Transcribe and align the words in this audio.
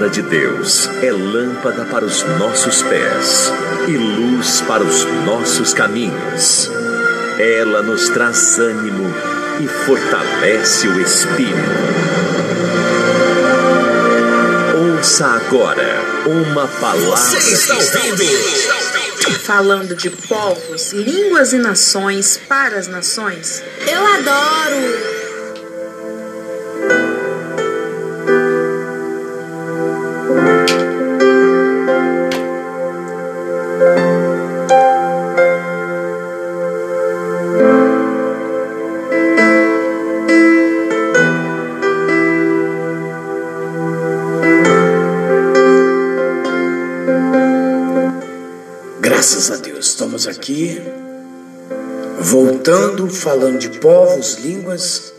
palavra 0.00 0.08
de 0.08 0.22
Deus 0.22 0.88
é 1.02 1.12
lâmpada 1.12 1.84
para 1.84 2.06
os 2.06 2.22
nossos 2.38 2.82
pés 2.84 3.52
e 3.86 3.98
luz 3.98 4.62
para 4.62 4.82
os 4.82 5.04
nossos 5.26 5.74
caminhos. 5.74 6.70
Ela 7.38 7.82
nos 7.82 8.08
traz 8.08 8.58
ânimo 8.58 9.12
e 9.60 9.68
fortalece 9.84 10.88
o 10.88 11.00
espírito. 11.02 11.54
Ouça 14.96 15.26
agora 15.26 16.00
uma 16.24 16.66
palavra. 16.66 17.16
Você 17.16 17.52
está 17.52 17.74
ouvindo? 17.74 19.40
Falando 19.44 19.94
de 19.94 20.08
povos, 20.08 20.92
línguas 20.92 21.52
e 21.52 21.58
nações 21.58 22.40
para 22.48 22.78
as 22.78 22.86
nações. 22.86 23.62
Eu 23.86 24.06
adoro! 24.06 25.09
Aqui 50.50 50.82
voltando, 52.18 53.08
falando 53.08 53.58
de 53.58 53.78
povos, 53.78 54.34
línguas 54.34 55.14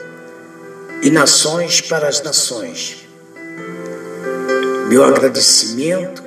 e 1.01 1.09
nações 1.09 1.81
para 1.81 2.07
as 2.07 2.21
nações. 2.21 3.07
Meu 4.89 5.03
agradecimento 5.03 6.21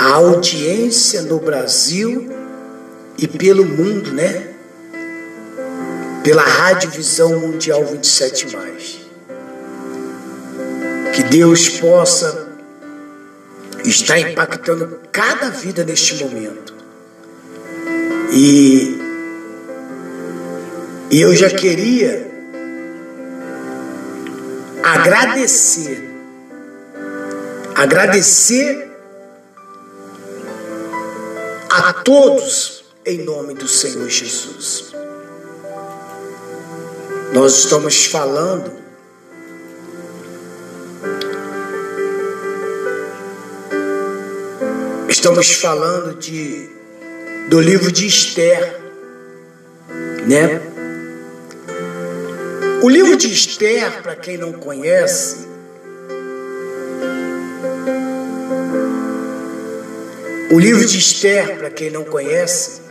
à 0.00 0.14
audiência 0.14 1.22
no 1.22 1.40
Brasil 1.40 2.32
e 3.18 3.26
pelo 3.26 3.64
mundo, 3.64 4.12
né? 4.12 4.54
Pela 6.22 6.42
Rádio 6.42 6.90
Visão 6.90 7.40
Mundial 7.40 7.84
27. 7.84 8.46
Que 11.14 11.22
Deus 11.24 11.68
possa 11.68 12.48
estar 13.84 14.18
impactando 14.18 15.00
cada 15.12 15.50
vida 15.50 15.84
neste 15.84 16.22
momento. 16.24 16.73
E, 18.36 18.98
e 21.08 21.20
eu 21.20 21.36
já 21.36 21.48
queria 21.50 22.28
agradecer, 24.82 26.12
agradecer 27.76 28.90
a 31.70 31.92
todos 31.92 32.84
em 33.06 33.24
nome 33.24 33.54
do 33.54 33.68
Senhor 33.68 34.08
Jesus. 34.08 34.92
Nós 37.32 37.58
estamos 37.58 38.06
falando 38.06 38.82
Estamos 45.08 45.52
falando 45.52 46.18
de 46.18 46.68
do 47.48 47.60
livro 47.60 47.92
de 47.92 48.06
Esther, 48.06 48.80
né? 50.26 50.60
O 52.82 52.88
livro 52.88 53.16
de 53.16 53.32
Esther, 53.32 54.02
para 54.02 54.16
quem 54.16 54.36
não 54.38 54.52
conhece, 54.52 55.46
o 60.50 60.58
livro 60.58 60.84
de 60.84 60.98
Esther, 60.98 61.58
para 61.58 61.70
quem 61.70 61.90
não 61.90 62.04
conhece, 62.04 62.82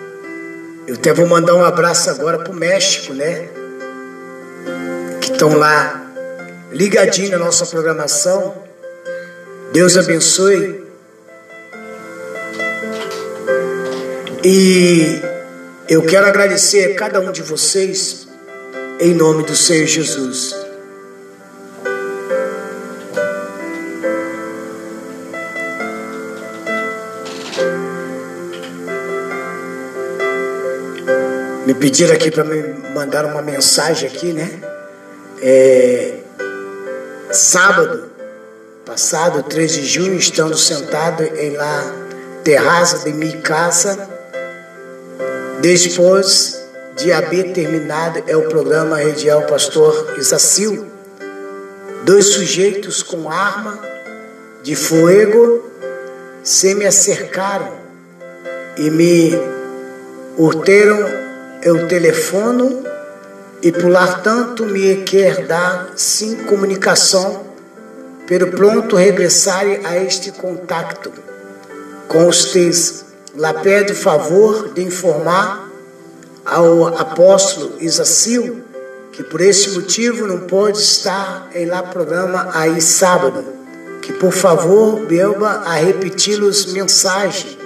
eu 0.87 0.95
até 0.95 1.13
vou 1.13 1.27
mandar 1.27 1.55
um 1.55 1.63
abraço 1.63 2.09
agora 2.09 2.39
para 2.39 2.51
o 2.51 2.55
México, 2.55 3.13
né? 3.13 3.47
Que 5.21 5.31
estão 5.31 5.55
lá 5.55 6.11
ligadinho 6.71 7.31
na 7.31 7.39
nossa 7.39 7.65
programação. 7.65 8.55
Deus 9.71 9.97
abençoe 9.97 10.82
E 14.45 15.21
eu 15.87 16.01
quero 16.01 16.25
agradecer 16.25 16.91
a 16.91 16.95
cada 16.95 17.21
um 17.21 17.31
de 17.31 17.41
vocês, 17.41 18.27
em 18.99 19.13
nome 19.13 19.43
do 19.43 19.55
Senhor 19.55 19.87
Jesus. 19.87 20.53
Me 31.65 31.73
pediram 31.73 32.13
aqui 32.13 32.29
para 32.29 32.43
me 32.43 32.61
mandar 32.93 33.23
uma 33.23 33.41
mensagem 33.41 34.09
aqui, 34.09 34.33
né? 34.33 34.59
É, 35.41 36.15
sábado 37.31 38.11
passado, 38.85 39.41
13 39.43 39.79
de 39.79 39.87
junho, 39.87 40.15
estando 40.15 40.57
sentado 40.57 41.23
em 41.23 41.51
lá 41.51 41.95
terraça 42.43 43.05
de 43.05 43.13
minha 43.13 43.39
casa 43.39 44.12
depois 45.63 46.61
de 46.97 47.13
haver 47.13 47.53
terminado 47.53 48.21
é 48.27 48.35
o 48.35 48.49
programa 48.49 49.01
radial 49.01 49.43
Pastor 49.43 50.15
Isacil. 50.19 50.87
Dois 52.03 52.33
sujeitos 52.33 53.01
com 53.01 53.29
arma 53.31 53.79
de 54.61 54.75
fogo 54.75 55.63
se 56.43 56.75
me 56.75 56.85
acercaram 56.85 57.71
e 58.77 58.89
me 58.89 59.31
urteram 60.37 60.99
o 61.65 61.87
telefone 61.87 62.83
e 63.61 63.71
pular 63.71 64.21
tanto 64.21 64.65
me 64.65 64.97
quer 65.03 65.47
dar 65.47 65.93
sem 65.95 66.43
comunicação 66.43 67.41
pelo 68.27 68.47
pronto 68.51 68.97
regressar 68.97 69.63
a 69.85 69.95
este 69.95 70.29
contato 70.33 71.09
com 72.09 72.27
os 72.27 72.51
teus 72.51 73.12
Lá 73.35 73.53
pede 73.53 73.93
o 73.93 73.95
favor 73.95 74.73
de 74.73 74.83
informar 74.83 75.71
ao 76.45 76.87
apóstolo 76.87 77.73
Isacil 77.79 78.63
que 79.11 79.23
por 79.23 79.41
esse 79.41 79.69
motivo 79.71 80.25
não 80.25 80.41
pode 80.41 80.79
estar 80.79 81.49
em 81.53 81.67
lá 81.67 81.83
programa 81.83 82.49
aí 82.51 82.81
sábado, 82.81 83.45
que 84.01 84.11
por 84.13 84.31
favor 84.31 85.05
beba 85.05 85.61
a 85.65 85.75
repeti-los 85.75 86.73
mensagem. 86.73 87.57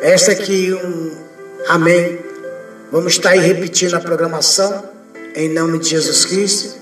Esta 0.00 0.32
aqui 0.32 0.72
um 0.72 1.10
amém. 1.68 2.20
Vamos 2.92 3.14
estar 3.14 3.30
aí 3.30 3.40
repetindo 3.40 3.94
a 3.94 4.00
programação 4.00 4.84
em 5.34 5.52
nome 5.52 5.80
de 5.80 5.90
Jesus 5.90 6.24
Cristo. 6.24 6.76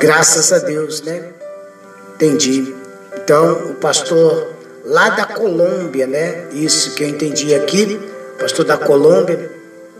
Graças 0.00 0.52
a 0.52 0.58
Deus, 0.58 1.00
né? 1.02 1.32
Entendi. 2.14 2.74
Então, 3.16 3.70
o 3.70 3.74
pastor 3.74 4.55
lá 4.86 5.10
da 5.10 5.26
Colômbia, 5.26 6.06
né? 6.06 6.46
Isso 6.52 6.94
que 6.94 7.02
eu 7.02 7.08
entendi 7.08 7.54
aqui, 7.54 8.00
pastor 8.38 8.64
da 8.64 8.78
Colômbia, 8.78 9.50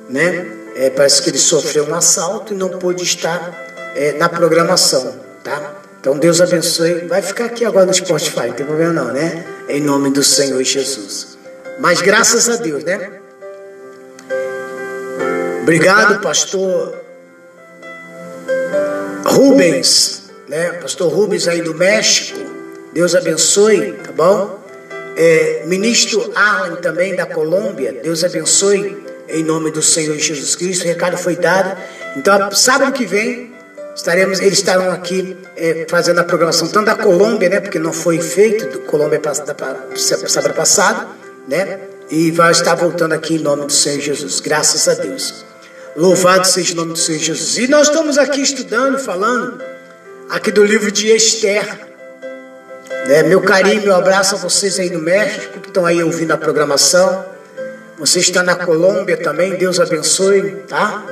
né? 0.08 0.52
É, 0.76 0.90
parece 0.90 1.22
que 1.22 1.30
ele 1.30 1.38
sofreu 1.38 1.84
um 1.88 1.94
assalto 1.94 2.52
e 2.54 2.56
não 2.56 2.68
pôde 2.68 3.02
estar 3.02 3.92
é, 3.94 4.12
na 4.12 4.28
programação, 4.28 5.14
tá? 5.42 5.74
Então 6.00 6.16
Deus 6.16 6.40
abençoe. 6.40 7.06
Vai 7.06 7.20
ficar 7.20 7.46
aqui 7.46 7.64
agora 7.64 7.86
no 7.86 7.94
Spotify, 7.94 8.48
não 8.48 8.52
tem 8.52 8.66
problema 8.66 8.92
não, 8.92 9.12
né? 9.12 9.44
Em 9.68 9.80
nome 9.80 10.10
do 10.10 10.22
Senhor 10.22 10.62
Jesus. 10.62 11.36
Mas 11.80 12.00
graças 12.00 12.48
a 12.48 12.56
Deus, 12.56 12.84
né? 12.84 13.20
Obrigado, 15.62 16.20
pastor 16.20 16.94
Rubens, 19.24 20.30
né? 20.46 20.74
Pastor 20.74 21.12
Rubens 21.12 21.48
aí 21.48 21.60
do 21.60 21.74
México. 21.74 22.38
Deus 22.92 23.14
abençoe, 23.16 23.92
tá 24.04 24.12
bom? 24.12 24.65
É, 25.16 25.62
ministro 25.66 26.30
Arlen 26.34 26.76
também 26.76 27.16
da 27.16 27.26
Colômbia, 27.26 27.92
Deus 28.02 28.22
abençoe 28.22 29.04
em 29.28 29.42
nome 29.42 29.70
do 29.70 29.82
Senhor 29.82 30.16
Jesus 30.18 30.54
Cristo. 30.54 30.84
O 30.84 30.86
recado 30.86 31.16
foi 31.16 31.36
dado. 31.36 31.76
Então, 32.16 32.50
sábado 32.52 32.92
que 32.92 33.06
vem, 33.06 33.52
estaremos, 33.94 34.40
eles 34.40 34.58
estarão 34.58 34.90
aqui 34.90 35.36
é, 35.56 35.86
fazendo 35.88 36.20
a 36.20 36.24
programação 36.24 36.68
tanto 36.68 36.86
da 36.86 36.94
Colômbia, 36.94 37.48
né, 37.48 37.60
porque 37.60 37.78
não 37.78 37.92
foi 37.92 38.20
feito, 38.20 38.66
do 38.66 38.80
Colômbia 38.80 39.20
sábado 39.96 40.54
passado, 40.54 41.08
né, 41.48 41.80
e 42.10 42.30
vai 42.30 42.52
estar 42.52 42.74
voltando 42.74 43.12
aqui 43.12 43.36
em 43.36 43.38
nome 43.38 43.66
do 43.66 43.72
Senhor 43.72 44.00
Jesus. 44.00 44.40
Graças 44.40 44.86
a 44.86 44.94
Deus. 44.94 45.44
Louvado 45.96 46.46
seja 46.46 46.74
o 46.74 46.76
nome 46.76 46.92
do 46.92 46.98
Senhor 46.98 47.18
Jesus. 47.18 47.56
E 47.56 47.68
nós 47.68 47.88
estamos 47.88 48.18
aqui 48.18 48.42
estudando, 48.42 48.98
falando 48.98 49.62
aqui 50.28 50.52
do 50.52 50.62
livro 50.62 50.92
de 50.92 51.08
Esther. 51.08 51.85
Né? 53.06 53.22
Meu 53.22 53.40
carinho, 53.40 53.82
meu 53.82 53.94
abraço 53.94 54.34
a 54.34 54.38
vocês 54.38 54.78
aí 54.78 54.90
no 54.90 55.00
México 55.00 55.60
que 55.60 55.68
estão 55.68 55.86
aí 55.86 56.02
ouvindo 56.02 56.32
a 56.32 56.36
programação. 56.36 57.24
Você 57.98 58.18
está 58.18 58.42
na 58.42 58.54
Colômbia 58.54 59.16
também, 59.16 59.56
Deus 59.56 59.80
abençoe, 59.80 60.56
tá? 60.68 61.04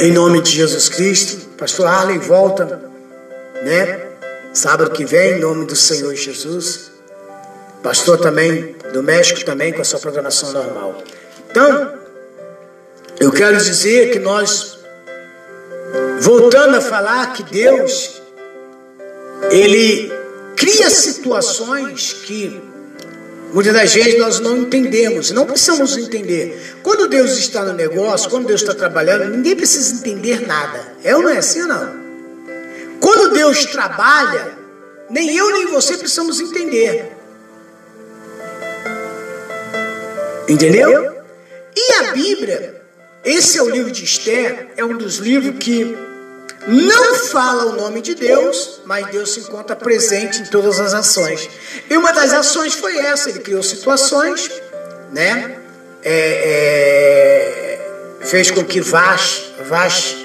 Em 0.00 0.10
nome 0.10 0.40
de 0.42 0.50
Jesus 0.50 0.88
Cristo, 0.88 1.48
Pastor 1.56 1.86
Arley 1.86 2.18
volta 2.18 2.92
né? 3.64 4.00
Sábado 4.52 4.90
que 4.90 5.04
vem, 5.04 5.32
em 5.32 5.40
nome 5.40 5.64
do 5.64 5.74
Senhor 5.74 6.14
Jesus. 6.14 6.92
Pastor 7.82 8.18
também 8.18 8.76
do 8.92 9.02
México 9.02 9.44
também 9.44 9.72
com 9.72 9.80
a 9.80 9.84
sua 9.84 9.98
programação 9.98 10.52
normal. 10.52 11.02
Então, 11.50 11.92
eu 13.18 13.32
quero 13.32 13.56
dizer 13.56 14.10
que 14.10 14.18
nós 14.18 14.78
voltando 16.20 16.76
a 16.76 16.80
falar 16.80 17.32
que 17.32 17.42
Deus 17.42 18.22
ele 19.50 20.12
cria 20.56 20.90
situações 20.90 22.12
que 22.12 22.60
muitas 23.52 23.72
das 23.72 23.94
vezes 23.94 24.18
nós 24.18 24.40
não 24.40 24.56
entendemos, 24.58 25.30
não 25.30 25.46
precisamos 25.46 25.96
entender. 25.96 26.78
Quando 26.82 27.08
Deus 27.08 27.38
está 27.38 27.64
no 27.64 27.72
negócio, 27.72 28.30
quando 28.30 28.46
Deus 28.46 28.60
está 28.62 28.74
trabalhando, 28.74 29.30
ninguém 29.30 29.54
precisa 29.54 29.94
entender 29.94 30.46
nada. 30.46 30.94
É 31.02 31.14
ou 31.14 31.22
não 31.22 31.30
é 31.30 31.38
assim 31.38 31.60
não? 31.62 32.04
Quando 33.00 33.34
Deus 33.34 33.66
trabalha, 33.66 34.56
nem 35.10 35.36
eu 35.36 35.52
nem 35.52 35.66
você 35.66 35.96
precisamos 35.96 36.40
entender. 36.40 37.12
Entendeu? 40.48 41.14
E 41.76 41.92
a 41.94 42.12
Bíblia, 42.12 42.82
esse 43.24 43.58
é 43.58 43.62
o 43.62 43.68
livro 43.68 43.90
de 43.90 44.04
Esther, 44.04 44.68
é 44.76 44.84
um 44.84 44.96
dos 44.96 45.16
livros 45.16 45.56
que 45.58 46.03
não 46.66 47.14
fala 47.14 47.66
o 47.66 47.76
nome 47.76 48.00
de 48.00 48.14
Deus, 48.14 48.80
mas 48.84 49.06
Deus 49.08 49.34
se 49.34 49.40
encontra 49.40 49.76
presente 49.76 50.40
em 50.42 50.46
todas 50.46 50.80
as 50.80 50.94
ações. 50.94 51.48
E 51.90 51.96
uma 51.96 52.12
das 52.12 52.32
ações 52.32 52.74
foi 52.74 52.96
essa: 52.98 53.28
ele 53.30 53.40
criou 53.40 53.62
situações, 53.62 54.50
né? 55.12 55.58
É, 56.02 57.78
é, 58.20 58.26
fez 58.26 58.50
com 58.50 58.64
que 58.64 58.80
Vash, 58.80 59.52
Vash 59.66 60.16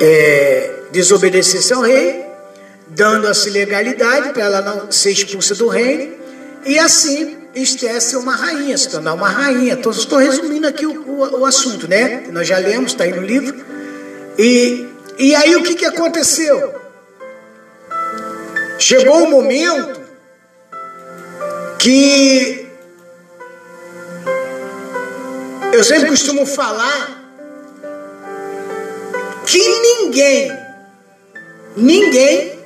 é, 0.00 0.70
desobedecesse 0.92 1.72
ao 1.72 1.82
rei, 1.82 2.24
dando 2.88 3.26
a 3.26 3.32
legalidade 3.50 4.30
para 4.30 4.44
ela 4.44 4.60
não 4.60 4.90
ser 4.90 5.10
expulsa 5.10 5.54
do 5.54 5.68
reino, 5.68 6.14
e 6.64 6.78
assim 6.78 7.38
Esther 7.54 8.00
ser 8.00 8.16
uma 8.16 8.34
rainha, 8.34 8.76
se 8.78 8.88
tornar 8.88 9.12
uma 9.14 9.28
rainha. 9.28 9.74
Então, 9.74 9.92
estou 9.92 10.18
resumindo 10.18 10.66
aqui 10.66 10.86
o, 10.86 10.92
o, 10.92 11.40
o 11.40 11.46
assunto, 11.46 11.86
né? 11.86 12.24
Nós 12.32 12.48
já 12.48 12.58
lemos, 12.58 12.92
está 12.92 13.04
aí 13.04 13.12
no 13.12 13.22
livro. 13.22 13.71
E, 14.38 14.88
e 15.18 15.34
aí 15.34 15.56
o 15.56 15.62
que, 15.62 15.74
que 15.74 15.84
aconteceu? 15.84 16.80
Chegou 18.78 19.20
o 19.20 19.24
um 19.24 19.30
momento 19.30 20.00
que 21.78 22.66
eu 25.72 25.84
sempre 25.84 26.08
costumo 26.08 26.44
falar 26.44 27.22
que 29.46 29.58
ninguém, 29.58 30.50
ninguém 31.76 32.60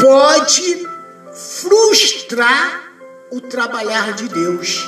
pode 0.00 0.86
frustrar 1.32 2.92
o 3.30 3.40
trabalhar 3.40 4.12
de 4.12 4.28
Deus. 4.28 4.86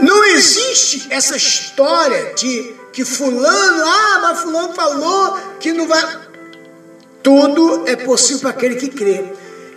Não 0.00 0.24
existe 0.26 1.06
essa 1.10 1.36
história 1.36 2.34
de 2.34 2.75
que 2.96 3.04
fulano, 3.04 3.84
ah, 3.84 4.18
mas 4.22 4.40
fulano 4.40 4.72
falou 4.72 5.38
que 5.60 5.70
não 5.70 5.86
vai. 5.86 6.18
Tudo 7.22 7.86
é 7.86 7.94
possível 7.94 8.40
para 8.40 8.50
aquele 8.52 8.76
que 8.76 8.88
crê. 8.88 9.22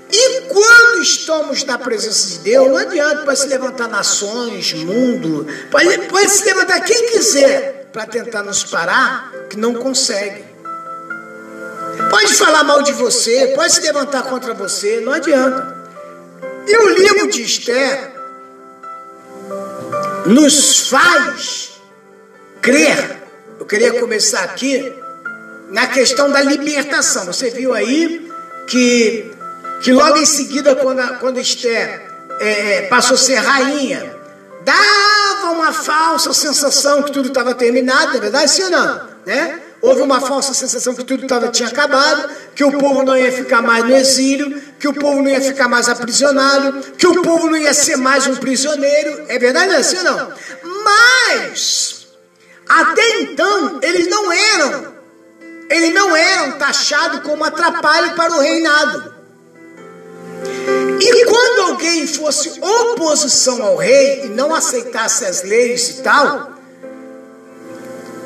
E 0.09 0.41
quando 0.43 1.03
estamos 1.03 1.65
na 1.65 1.77
presença 1.77 2.29
de 2.29 2.37
Deus, 2.37 2.69
não 2.69 2.77
adianta 2.77 3.23
para 3.23 3.35
se 3.35 3.47
levantar 3.47 3.89
nações, 3.89 4.71
mundo, 4.71 5.45
pode, 5.69 6.29
se 6.29 6.45
levantar 6.45 6.79
quem 6.79 7.07
quiser 7.07 7.89
para 7.91 8.05
tentar 8.05 8.41
nos 8.41 8.63
parar, 8.63 9.33
que 9.49 9.57
não 9.57 9.73
consegue. 9.73 10.45
Pode 12.09 12.33
falar 12.35 12.63
mal 12.63 12.81
de 12.81 12.93
você, 12.93 13.47
pode 13.53 13.73
se 13.73 13.81
levantar 13.81 14.23
contra 14.29 14.53
você, 14.53 15.01
não 15.01 15.11
adianta. 15.11 15.77
E 16.65 16.77
o 16.77 16.89
livro 16.91 17.29
de 17.29 17.41
Esther 17.41 18.13
nos 20.25 20.87
faz 20.87 21.68
crer. 22.61 23.17
Eu 23.59 23.65
queria 23.65 23.99
começar 23.99 24.41
aqui 24.43 24.93
na 25.69 25.87
questão 25.87 26.31
da 26.31 26.41
libertação. 26.41 27.25
Você 27.25 27.49
viu 27.49 27.73
aí 27.73 28.29
que, 28.67 29.31
que 29.81 29.91
logo 29.91 30.17
em 30.17 30.25
seguida, 30.25 30.75
quando, 30.75 30.99
a, 30.99 31.07
quando 31.15 31.39
Esther 31.39 32.01
é, 32.39 32.77
é 32.77 32.81
passou 32.83 33.15
a 33.15 33.17
ser 33.17 33.35
rainha, 33.35 34.15
dava 34.63 35.51
uma 35.51 35.73
falsa 35.73 36.33
sensação 36.33 37.03
que 37.03 37.11
tudo 37.11 37.29
estava 37.29 37.53
terminado, 37.53 38.17
é 38.17 38.19
verdade? 38.19 38.51
Sim 38.51 38.63
ou 38.63 38.69
não? 38.69 39.09
Né? 39.25 39.59
Houve 39.81 40.01
uma 40.01 40.19
falsa 40.19 40.53
sensação 40.53 40.93
que 40.93 41.05
tudo 41.05 41.25
tava, 41.25 41.47
tinha 41.47 41.69
acabado, 41.69 42.29
que 42.53 42.63
o 42.65 42.77
povo 42.77 43.01
não 43.03 43.15
ia 43.17 43.31
ficar 43.31 43.61
mais 43.61 43.85
no 43.85 43.95
exílio, 43.95 44.61
que 44.77 44.87
o 44.87 44.93
povo 44.93 45.21
não 45.21 45.29
ia 45.29 45.39
ficar 45.39 45.69
mais 45.69 45.87
aprisionado, 45.87 46.81
que 46.97 47.07
o 47.07 47.21
povo 47.21 47.49
não 47.49 47.57
ia 47.57 47.73
ser 47.73 47.95
mais 47.95 48.27
um 48.27 48.35
prisioneiro. 48.35 49.23
É 49.29 49.39
verdade 49.39 49.73
assim 49.75 49.97
ou 49.99 50.03
não? 50.03 50.33
Mas, 50.83 51.98
até 52.69 53.21
então, 53.21 53.79
eles 53.81 54.07
não 54.07 54.31
eram, 54.31 54.93
eles 55.71 55.91
não 55.91 56.15
eram 56.15 56.51
taxados 56.59 57.21
como 57.21 57.43
atrapalho 57.43 58.13
para 58.15 58.31
o 58.31 58.39
reinado. 58.39 59.15
E 61.01 61.25
quando 61.25 61.71
alguém 61.71 62.05
fosse 62.05 62.61
oposição 62.61 63.63
ao 63.63 63.75
rei 63.75 64.25
e 64.25 64.29
não 64.29 64.53
aceitasse 64.53 65.25
as 65.25 65.41
leis 65.41 65.89
e 65.89 66.01
tal, 66.03 66.53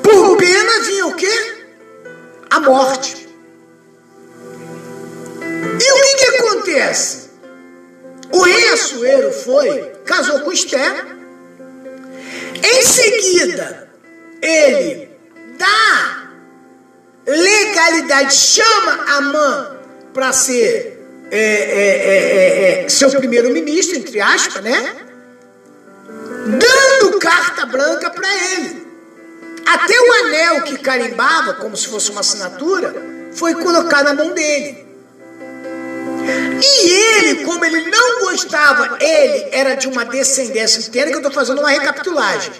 por 0.01 0.37
pena 0.37 0.83
vinha 0.83 1.07
o 1.07 1.15
quê? 1.15 1.63
A 2.49 2.59
morte. 2.59 3.29
E 5.79 5.91
o 5.91 6.01
que, 6.01 6.15
que 6.15 6.25
acontece? 6.25 7.29
O 8.33 8.41
rei 8.41 8.69
Assuero 8.69 9.31
foi, 9.31 9.81
casou 10.05 10.41
com 10.41 10.51
Esther. 10.51 11.05
Em 12.63 12.83
seguida, 12.83 13.82
ele 14.43 15.09
dá 15.57 16.23
legalidade, 17.25 18.35
chama 18.35 19.17
Amã 19.17 19.77
para 20.13 20.33
ser 20.33 20.93
é, 21.31 21.37
é, 21.37 22.81
é, 22.81 22.85
é, 22.85 22.89
seu 22.89 23.09
primeiro-ministro, 23.09 23.97
entre 23.97 24.19
aspas, 24.19 24.61
né? 24.63 24.95
Dando 26.45 27.17
carta 27.19 27.65
branca 27.65 28.09
para 28.09 28.27
ele. 28.51 28.85
Até 29.65 29.93
o 29.99 30.13
anel 30.25 30.61
que 30.63 30.77
carimbava, 30.77 31.53
como 31.55 31.75
se 31.77 31.87
fosse 31.87 32.11
uma 32.11 32.19
assinatura, 32.19 32.93
foi 33.33 33.55
colocado 33.55 34.05
na 34.05 34.13
mão 34.13 34.33
dele. 34.33 34.85
E 36.61 36.89
ele, 36.89 37.45
como 37.45 37.63
ele 37.65 37.89
não 37.89 38.19
gostava, 38.21 38.97
ele 39.01 39.47
era 39.51 39.75
de 39.75 39.87
uma 39.87 40.05
descendência 40.05 40.81
inteira, 40.81 41.09
que 41.09 41.15
eu 41.15 41.19
estou 41.19 41.31
fazendo 41.31 41.59
uma 41.59 41.69
recapitulagem. 41.69 42.51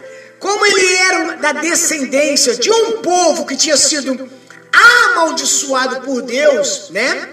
Como 0.43 0.65
ele 0.65 0.95
era 0.97 1.37
da 1.37 1.53
descendência 1.53 2.55
de 2.55 2.69
um 2.69 3.01
povo 3.01 3.45
que 3.45 3.55
tinha 3.55 3.77
sido 3.77 4.29
amaldiçoado 4.73 6.01
por 6.01 6.21
Deus, 6.21 6.89
né? 6.89 7.29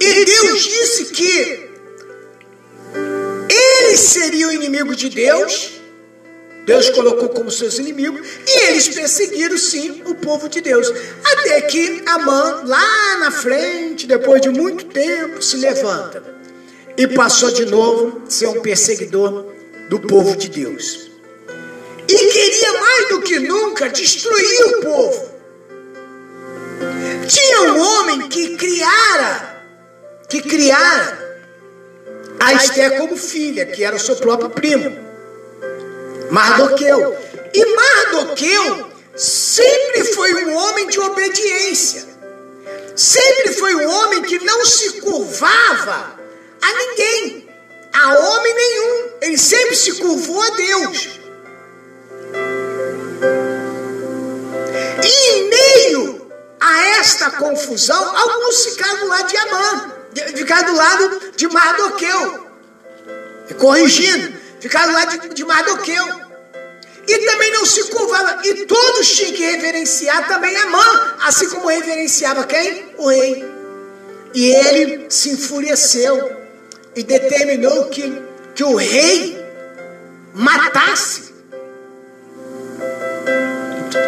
E 0.00 0.24
Deus 0.24 0.62
disse 0.62 1.04
que 1.12 1.68
ele 3.50 3.96
seria 3.98 4.48
o 4.48 4.52
inimigo 4.52 4.96
de 4.96 5.10
Deus 5.10 5.72
Deus 6.64 6.88
colocou 6.88 7.28
como 7.28 7.50
seus 7.50 7.78
inimigos 7.78 8.26
e 8.46 8.68
eles 8.68 8.88
perseguiram 8.88 9.58
sim 9.58 10.02
o 10.06 10.14
povo 10.14 10.48
de 10.48 10.62
Deus. 10.62 10.90
Até 11.22 11.60
que 11.60 12.02
Amã, 12.06 12.62
lá 12.64 13.18
na 13.18 13.30
frente, 13.30 14.06
depois 14.06 14.40
de 14.40 14.48
muito 14.48 14.86
tempo, 14.86 15.42
se 15.42 15.58
levanta 15.58 16.22
e 16.96 17.06
passou 17.08 17.50
de 17.50 17.66
novo 17.66 18.22
a 18.26 18.30
ser 18.30 18.46
um 18.46 18.62
perseguidor 18.62 19.52
do 19.90 20.00
povo 20.00 20.34
de 20.34 20.48
Deus. 20.48 21.13
E 22.08 22.32
queria 22.32 22.72
mais 22.80 23.08
do 23.08 23.22
que 23.22 23.38
nunca 23.38 23.88
destruir 23.88 24.66
o 24.66 24.80
povo. 24.80 25.34
Tinha 27.26 27.62
um 27.62 27.80
homem 27.80 28.28
que 28.28 28.56
criara, 28.56 29.64
que 30.28 30.42
criara 30.42 31.24
a 32.40 32.52
Esther 32.52 32.98
como 32.98 33.16
filha, 33.16 33.64
que 33.64 33.82
era 33.82 33.96
o 33.96 34.00
seu 34.00 34.16
próprio 34.16 34.50
primo. 34.50 34.96
Mardoqueu. 36.30 37.16
E 37.54 37.76
Mardoqueu 37.76 38.90
sempre 39.16 40.04
foi 40.04 40.34
um 40.44 40.54
homem 40.54 40.88
de 40.88 41.00
obediência. 41.00 42.04
Sempre 42.96 43.52
foi 43.54 43.74
um 43.74 43.88
homem 43.88 44.22
que 44.22 44.44
não 44.44 44.64
se 44.64 45.00
curvava 45.00 46.18
a 46.62 46.72
ninguém, 46.72 47.48
a 47.92 48.18
homem 48.18 48.54
nenhum. 48.54 49.08
Ele 49.22 49.38
sempre 49.38 49.74
se 49.74 49.94
curvou 49.94 50.40
a 50.42 50.50
Deus. 50.50 51.23
Confusão, 57.34 58.16
alguns 58.16 58.64
ficaram 58.66 59.00
do 59.00 59.06
lado 59.08 59.28
de 59.28 59.36
Amã, 59.36 59.92
ficaram 60.34 60.72
do 60.72 60.76
lado 60.76 61.32
de 61.36 61.48
Mardoqueu, 61.48 62.48
corrigindo, 63.58 64.34
ficaram 64.60 64.88
do 64.88 64.94
lado 64.94 65.34
de, 65.34 65.44
Mardoqueu. 65.44 66.24
E 67.06 67.18
também 67.18 67.52
não 67.52 67.66
se 67.66 67.84
curvava. 67.84 68.40
E 68.46 68.64
todos 68.64 69.14
tinham 69.14 69.32
que 69.32 69.44
reverenciar 69.44 70.26
também 70.26 70.56
a 70.56 70.66
mãe, 70.66 71.14
assim 71.20 71.50
como 71.50 71.68
reverenciava 71.68 72.44
quem? 72.44 72.94
O 72.96 73.08
rei. 73.08 73.44
E 74.32 74.50
ele 74.50 75.06
se 75.10 75.30
enfureceu 75.30 76.34
e 76.96 77.02
determinou 77.02 77.86
que, 77.86 78.22
que 78.54 78.64
o 78.64 78.74
rei 78.74 79.38
matasse. 80.32 81.23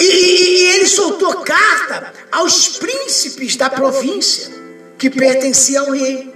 E, 0.01 0.05
e, 0.05 0.59
e 0.59 0.69
ele 0.77 0.87
soltou 0.87 1.43
carta 1.43 2.13
aos 2.31 2.79
príncipes 2.79 3.57
da 3.57 3.71
província 3.71 4.51
que 4.99 5.11
pertencia 5.11 5.81
ao 5.81 5.91
rei. 5.91 6.35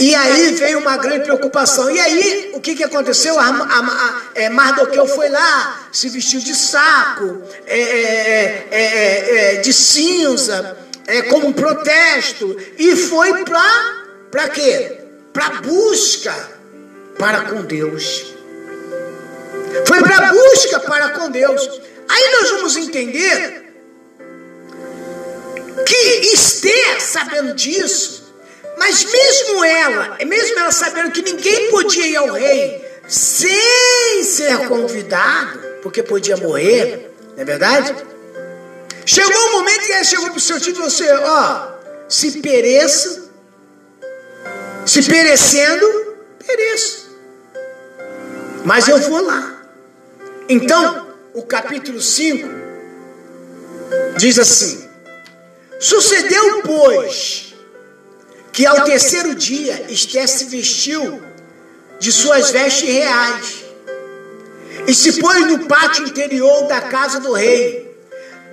E 0.00 0.14
aí 0.14 0.54
veio 0.54 0.78
uma 0.78 0.96
grande 0.96 1.24
preocupação. 1.24 1.90
E 1.90 2.00
aí, 2.00 2.50
o 2.54 2.60
que, 2.60 2.74
que 2.74 2.82
aconteceu? 2.82 3.38
A, 3.38 3.44
a, 3.44 3.48
a, 3.48 4.22
é, 4.34 4.48
Mardoqueu 4.48 5.06
foi 5.06 5.28
lá, 5.28 5.88
se 5.92 6.08
vestiu 6.08 6.40
de 6.40 6.54
saco, 6.54 7.42
é, 7.66 7.80
é, 7.80 8.68
é, 8.70 9.54
é 9.56 9.60
de 9.60 9.72
cinza, 9.74 10.76
como 11.28 11.48
um 11.48 11.52
protesto, 11.52 12.56
e 12.78 12.96
foi 12.96 13.44
para 13.44 14.48
quê? 14.48 15.00
Para 15.32 15.60
busca 15.60 16.34
para 17.18 17.42
com 17.42 17.62
Deus. 17.62 18.29
Foi 19.86 20.02
para 20.02 20.32
busca 20.32 20.80
para 20.80 21.10
com 21.10 21.30
Deus. 21.30 21.80
Aí 22.08 22.32
nós 22.32 22.50
vamos 22.50 22.76
entender 22.76 23.72
que 25.86 25.96
Esther, 26.34 27.00
sabendo 27.00 27.54
disso, 27.54 28.34
mas 28.78 29.04
mesmo 29.04 29.64
ela, 29.64 30.18
mesmo 30.26 30.58
ela 30.58 30.72
sabendo 30.72 31.12
que 31.12 31.22
ninguém 31.22 31.70
podia 31.70 32.06
ir 32.06 32.16
ao 32.16 32.32
rei 32.32 32.84
sem 33.06 34.22
ser 34.22 34.68
convidado, 34.68 35.58
porque 35.82 36.02
podia 36.02 36.36
morrer, 36.36 37.10
não 37.34 37.42
é 37.42 37.44
verdade? 37.44 37.94
Chegou 39.04 39.36
um 39.48 39.52
momento 39.52 39.86
que 39.86 39.92
ela 39.92 40.04
chegou 40.04 40.26
para 40.26 40.36
o 40.36 40.40
seu 40.40 40.60
tio 40.60 40.74
e 40.78 40.82
assim: 40.82 41.08
ó, 41.08 41.68
se 42.08 42.40
pereça, 42.40 43.30
se 44.86 45.02
perecendo, 45.02 46.16
pereço. 46.46 47.10
Mas 48.64 48.88
eu 48.88 48.98
vou 48.98 49.22
lá. 49.24 49.59
Então, 50.52 51.06
o 51.32 51.44
capítulo 51.44 52.00
5 52.00 52.48
diz 54.16 54.36
assim: 54.36 54.84
Sucedeu, 55.78 56.62
pois, 56.62 57.54
que 58.52 58.66
ao 58.66 58.82
terceiro 58.82 59.32
dia 59.36 59.86
Esté 59.88 60.26
se 60.26 60.46
vestiu 60.46 61.22
de 62.00 62.10
suas 62.10 62.50
vestes 62.50 62.88
reais 62.88 63.64
e 64.88 64.92
se 64.92 65.20
pôs 65.20 65.46
no 65.46 65.68
pátio 65.68 66.04
interior 66.08 66.66
da 66.66 66.80
casa 66.80 67.20
do 67.20 67.32
rei, 67.32 67.96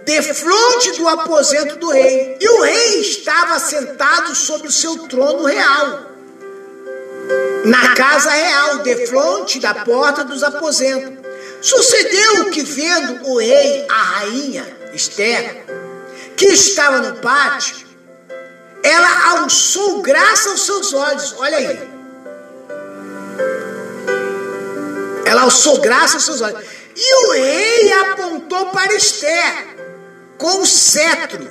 defronte 0.05 0.91
do 0.99 1.07
aposento 1.07 1.77
do 1.77 1.89
rei. 1.89 2.37
E 2.39 2.47
o 2.47 2.61
rei 2.61 3.01
estava 3.01 3.57
sentado 3.57 4.35
sobre 4.35 4.67
o 4.67 4.71
seu 4.71 4.99
trono 5.07 5.45
real, 5.45 6.11
na 7.65 7.95
casa 7.95 8.29
real, 8.29 8.77
defronte 8.83 9.59
da 9.59 9.73
porta 9.73 10.23
dos 10.23 10.43
aposentos. 10.43 11.16
Sucedeu 11.61 12.49
que, 12.51 12.61
vendo 12.61 13.27
o 13.29 13.39
rei, 13.39 13.85
a 13.89 14.01
rainha 14.01 14.77
Esther, 14.93 15.65
que 16.35 16.47
estava 16.47 16.99
no 16.99 17.19
pátio, 17.19 17.87
ela 18.83 19.31
alçou 19.31 20.01
graça 20.01 20.49
aos 20.49 20.65
seus 20.65 20.93
olhos. 20.93 21.35
Olha 21.37 21.57
aí. 21.57 21.89
Ela 25.25 25.41
alçou 25.41 25.79
graça 25.79 26.15
aos 26.15 26.25
seus 26.25 26.41
olhos. 26.41 26.63
E 26.95 27.15
o 27.15 27.31
rei 27.31 27.93
apontou 27.93 28.67
para 28.67 28.93
Esther 28.93 29.75
com 30.37 30.61
o 30.61 30.65
cetro 30.65 31.47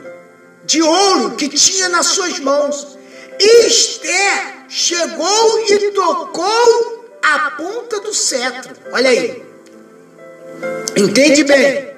de 0.64 0.82
ouro 0.82 1.36
que 1.36 1.48
tinha 1.48 1.88
nas 1.88 2.06
suas 2.06 2.38
mãos. 2.38 2.96
E 3.38 3.66
Esther 3.66 4.64
chegou 4.68 5.60
e 5.68 5.90
tocou 5.92 7.04
a 7.22 7.50
ponta 7.50 8.00
do 8.00 8.14
cetro. 8.14 8.74
Olha 8.92 9.10
aí. 9.10 9.45
Entende 10.96 11.44
bem? 11.44 11.94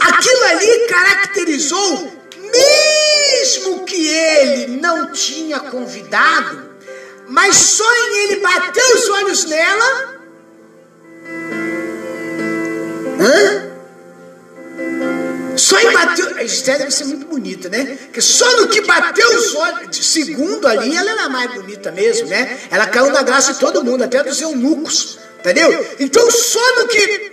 Aquilo 0.00 0.44
ali 0.44 0.86
caracterizou, 0.88 2.12
mesmo 2.36 3.84
que 3.84 4.08
ele 4.08 4.76
não 4.80 5.12
tinha 5.12 5.60
convidado, 5.60 6.70
mas 7.28 7.56
só 7.56 7.84
em 7.94 8.24
ele 8.24 8.40
bater 8.40 8.84
os 8.94 9.08
olhos 9.08 9.44
nela. 9.46 10.20
Hã? 13.20 13.71
Só 15.72 15.80
em 15.80 15.92
bater. 15.92 16.36
A 16.36 16.42
Esther 16.44 16.78
deve 16.78 16.90
ser 16.90 17.04
muito 17.04 17.26
bonita, 17.26 17.68
né? 17.70 17.96
Porque 18.04 18.20
só 18.20 18.60
no 18.60 18.68
que 18.68 18.82
bateu 18.82 19.26
os 19.36 19.54
olhos, 19.54 20.06
segundo 20.06 20.68
ali, 20.68 20.94
ela 20.94 21.10
era 21.10 21.28
mais 21.30 21.54
bonita 21.54 21.90
mesmo, 21.90 22.28
né? 22.28 22.58
Ela 22.70 22.86
caiu 22.86 23.10
na 23.10 23.22
graça 23.22 23.54
de 23.54 23.60
todo 23.60 23.82
mundo, 23.82 24.04
até 24.04 24.22
dos 24.22 24.40
eunucos. 24.40 25.18
Entendeu? 25.38 25.96
Então, 25.98 26.30
só 26.30 26.76
no 26.76 26.88
que 26.88 27.32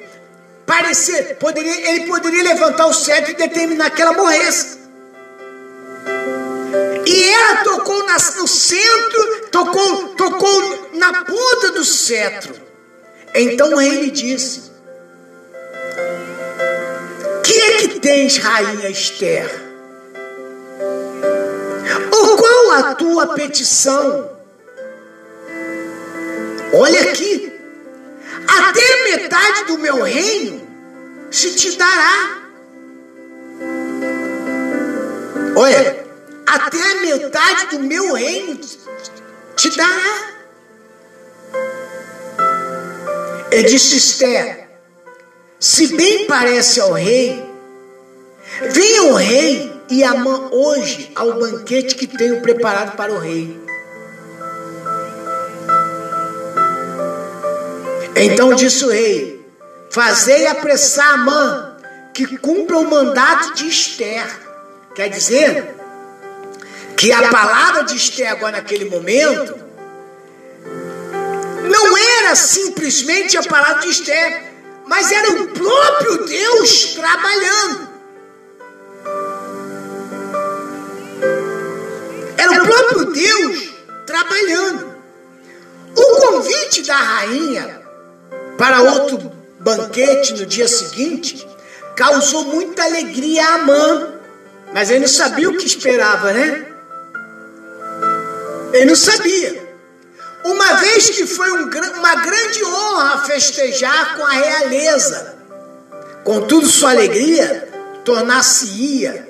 parecer, 0.65 1.35
poderia, 1.35 1.91
ele 1.91 2.07
poderia 2.07 2.43
levantar 2.43 2.87
o 2.87 2.93
cetro 2.93 3.31
e 3.31 3.35
determinar 3.35 3.89
que 3.89 4.01
ela 4.01 4.13
morresse. 4.13 4.79
E 7.05 7.23
ela 7.29 7.63
tocou 7.63 8.05
na, 8.05 8.13
no 8.13 8.47
centro, 8.47 9.47
tocou, 9.51 10.07
tocou 10.15 10.89
na 10.93 11.25
ponta 11.25 11.71
do 11.71 11.83
cetro. 11.83 12.55
Então 13.35 13.73
o 13.73 13.77
rei 13.77 14.01
lhe 14.01 14.11
disse: 14.11 14.68
Que 17.79 17.97
tens, 18.01 18.37
rainha 18.39 18.89
Esther? 18.89 19.49
Ou 22.11 22.35
qual 22.35 22.71
a 22.71 22.93
tua 22.95 23.27
petição? 23.35 24.29
Olha 26.73 27.01
aqui, 27.03 27.53
até 28.45 29.17
metade 29.17 29.63
do 29.67 29.77
meu 29.77 30.03
reino 30.03 30.67
se 31.31 31.55
te 31.55 31.77
dará. 31.77 32.41
Olha, 35.55 36.05
até 36.45 36.81
a 36.81 36.95
metade 37.01 37.77
do 37.77 37.79
meu 37.79 38.13
reino 38.13 38.59
te 39.55 39.77
dará. 39.77 40.33
E 43.51 43.63
disse 43.63 43.95
Esther: 43.95 44.69
Se 45.57 45.95
bem 45.95 46.27
parece 46.27 46.81
ao 46.81 46.91
rei, 46.91 47.48
venha 48.71 49.03
o 49.03 49.13
rei 49.15 49.81
e 49.89 50.03
amã 50.03 50.49
hoje 50.51 51.11
ao 51.15 51.33
banquete 51.33 51.95
que 51.95 52.07
tenho 52.07 52.41
preparado 52.41 52.95
para 52.95 53.11
o 53.11 53.19
rei. 53.19 53.59
Então 58.15 58.53
disse 58.53 58.85
o 58.85 58.89
rei: 58.89 59.45
Fazei 59.91 60.47
apressar 60.47 61.13
Amã, 61.13 61.77
que 62.13 62.37
cumpra 62.37 62.77
o 62.77 62.89
mandato 62.89 63.53
de 63.53 63.67
Esther. 63.67 64.27
Quer 64.93 65.09
dizer, 65.09 65.75
que 66.99 67.13
a 67.13 67.29
palavra 67.29 67.83
de 67.85 67.95
Esther 67.95 68.29
agora 68.29 68.57
naquele 68.57 68.89
momento 68.89 69.55
não 71.63 71.97
era 71.97 72.35
simplesmente 72.35 73.37
a 73.37 73.43
palavra 73.43 73.83
de 73.83 73.89
Esther, 73.89 74.51
mas 74.85 75.09
era 75.09 75.31
o 75.31 75.47
próprio 75.47 76.25
Deus 76.25 76.95
trabalhando. 76.95 77.88
Era 82.51 82.63
o 82.63 82.67
próprio 82.67 83.05
Deus 83.05 83.73
trabalhando. 84.05 84.95
O 85.95 86.15
convite 86.21 86.83
da 86.83 86.95
rainha 86.95 87.81
para 88.57 88.81
outro 88.81 89.31
banquete 89.59 90.33
no 90.33 90.45
dia 90.45 90.67
seguinte, 90.67 91.47
causou 91.95 92.45
muita 92.45 92.83
alegria 92.83 93.45
a 93.45 93.53
Amã. 93.55 94.13
Mas 94.73 94.89
ele 94.89 94.99
não 94.99 95.07
sabia 95.07 95.49
o 95.49 95.57
que 95.57 95.65
esperava, 95.65 96.31
né? 96.33 96.65
Ele 98.73 98.85
não 98.85 98.95
sabia. 98.95 99.69
Uma 100.43 100.73
vez 100.75 101.09
que 101.09 101.25
foi 101.25 101.51
um, 101.51 101.69
uma 101.97 102.15
grande 102.15 102.63
honra 102.63 103.25
festejar 103.25 104.17
com 104.17 104.25
a 104.25 104.31
realeza, 104.31 105.35
contudo 106.23 106.67
sua 106.67 106.91
alegria 106.91 107.67
tornar-se-ia 108.05 109.27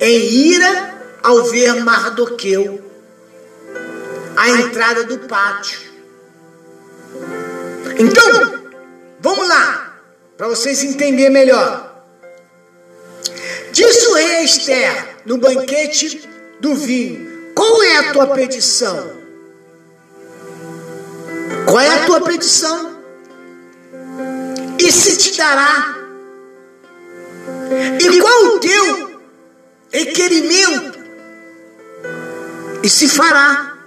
em 0.00 0.18
ira 0.18 0.95
ao 1.26 1.42
ver 1.44 1.82
Mardoqueu 1.82 2.80
à 4.36 4.48
entrada 4.48 5.02
do 5.02 5.18
pátio. 5.26 5.80
Então, 7.98 8.62
vamos 9.18 9.48
lá, 9.48 9.98
para 10.36 10.46
vocês 10.46 10.84
entenderem 10.84 11.32
melhor. 11.32 12.04
Disse 13.72 14.06
o 14.06 14.14
rei 14.14 14.44
Esther 14.44 15.16
no 15.26 15.38
banquete 15.38 16.28
do 16.60 16.76
vinho: 16.76 17.52
Qual 17.56 17.82
é 17.82 17.96
a 17.96 18.12
tua 18.12 18.28
petição? 18.28 19.10
Qual 21.66 21.80
é 21.80 21.88
a 21.88 22.06
tua 22.06 22.20
petição? 22.20 22.94
se 24.92 25.16
te 25.16 25.36
dará. 25.36 25.96
E 28.00 28.20
qual 28.20 28.44
o 28.44 28.60
teu 28.60 29.20
requerimento? 29.90 30.95
E 32.86 32.88
se 32.88 33.08
fará. 33.08 33.78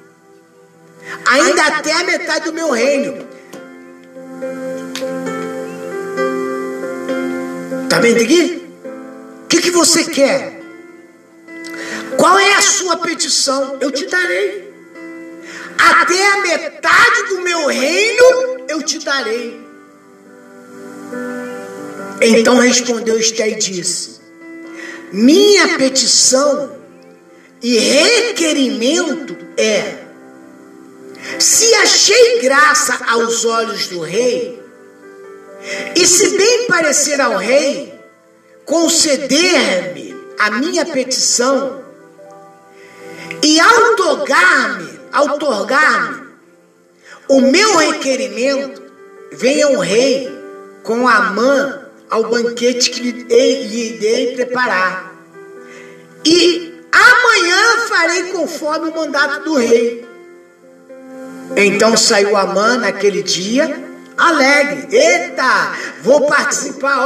Ainda 1.26 1.68
até 1.68 1.94
a 1.94 2.04
metade 2.04 2.44
do 2.44 2.52
meu 2.52 2.70
reino. 2.72 3.26
Tá 7.90 8.02
vendo 8.02 8.22
aqui? 8.22 8.68
O 9.46 9.48
que, 9.48 9.62
que 9.62 9.72
você 9.72 10.04
quer? 10.04 10.62
Qual 12.18 12.38
é 12.38 12.56
a 12.56 12.62
sua 12.62 12.98
petição? 12.98 13.78
Eu 13.80 13.90
te 13.90 14.06
darei. 14.06 14.70
Até 15.78 16.34
a 16.34 16.42
metade 16.42 17.24
do 17.30 17.40
meu 17.40 17.68
reino 17.68 18.66
eu 18.68 18.84
te 18.84 19.00
darei. 19.00 19.66
Então 22.22 22.58
respondeu 22.58 23.18
Esté 23.18 23.48
e 23.48 23.56
disse: 23.56 24.20
Minha 25.14 25.78
petição 25.78 26.79
e 27.62 27.78
requerimento 27.78 29.38
é: 29.58 30.00
se 31.40 31.74
achei 31.76 32.42
graça 32.42 33.00
aos 33.08 33.46
olhos 33.46 33.88
do 33.88 34.02
rei, 34.02 34.62
e 35.96 36.06
se 36.06 36.38
bem 36.38 36.68
parecer 36.68 37.20
ao 37.20 37.38
rei, 37.38 37.94
conceder-me 38.66 40.16
a 40.40 40.52
minha 40.52 40.86
petição 40.86 41.84
e 43.44 43.62
outorgar-me, 43.62 45.00
outorgar-me 45.14 46.30
o 47.28 47.42
meu 47.42 47.78
requerimento, 47.78 48.82
venha 49.32 49.70
o 49.70 49.80
rei 49.80 50.30
com 50.84 51.08
a 51.08 51.22
mão 51.32 51.86
ao 52.10 52.24
banquete 52.24 52.90
que 52.90 53.02
lhe 53.02 53.24
dei, 54.00 54.34
preparar. 54.36 55.14
E 56.26 56.69
amanhã 56.92 57.88
farei 57.88 58.24
conforme 58.32 58.90
o 58.90 58.96
mandato 58.96 59.44
do 59.44 59.56
rei. 59.56 60.08
Então 61.56 61.98
saiu 61.98 62.36
Amã 62.36 62.78
naquele 62.78 63.24
dia 63.24 63.90
alegre. 64.20 64.88
Eita, 64.96 65.74
vou 66.04 66.28
participar, 66.28 66.98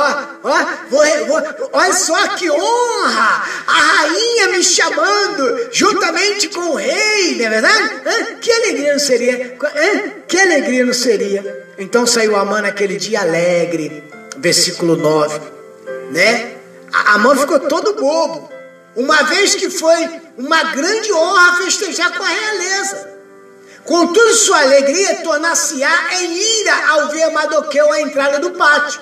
ó, 0.43 0.49
ó, 0.49 0.65
vou, 0.89 1.05
vou, 1.27 1.69
olha 1.73 1.93
só 1.93 2.27
que 2.29 2.49
honra! 2.49 3.43
A 3.67 3.73
rainha 3.73 4.47
me 4.49 4.63
chamando 4.63 5.69
juntamente 5.71 6.49
com 6.49 6.71
o 6.71 6.75
rei, 6.75 7.35
não 7.37 7.45
é 7.45 7.49
verdade? 7.49 8.39
Que 8.41 8.51
alegria 8.51 8.93
não 8.93 8.99
seria? 8.99 9.57
Que 10.27 10.39
alegria 10.39 10.85
não 10.85 10.93
seria? 10.93 11.67
Então 11.77 12.05
saiu 12.05 12.35
Amã 12.35 12.61
naquele 12.61 12.97
dia 12.97 13.21
alegre, 13.21 14.03
versículo 14.37 14.97
9, 14.97 15.39
né? 16.11 16.53
Amã 16.91 17.35
ficou 17.35 17.59
todo 17.59 17.93
bobo, 17.95 18.49
uma 18.95 19.23
vez 19.23 19.55
que 19.55 19.69
foi 19.69 20.21
uma 20.37 20.63
grande 20.65 21.11
honra 21.13 21.57
festejar 21.63 22.15
com 22.17 22.23
a 22.23 22.27
realeza. 22.27 23.13
Contudo, 23.83 24.33
sua 24.33 24.61
alegria 24.61 25.21
tornar-se-á 25.23 26.21
em 26.21 26.33
ira 26.61 26.87
ao 26.89 27.09
ver 27.09 27.29
Mardoqueu 27.31 27.91
à 27.91 28.01
entrada 28.01 28.39
do 28.39 28.51
pátio. 28.51 29.01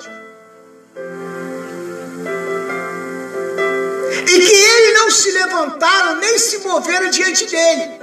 E 4.26 4.40
que 4.40 4.52
ele 4.52 4.92
não 4.98 5.10
se 5.10 5.30
levantaram 5.30 6.16
nem 6.16 6.38
se 6.38 6.58
moveram 6.58 7.10
diante 7.10 7.46
dele. 7.46 8.02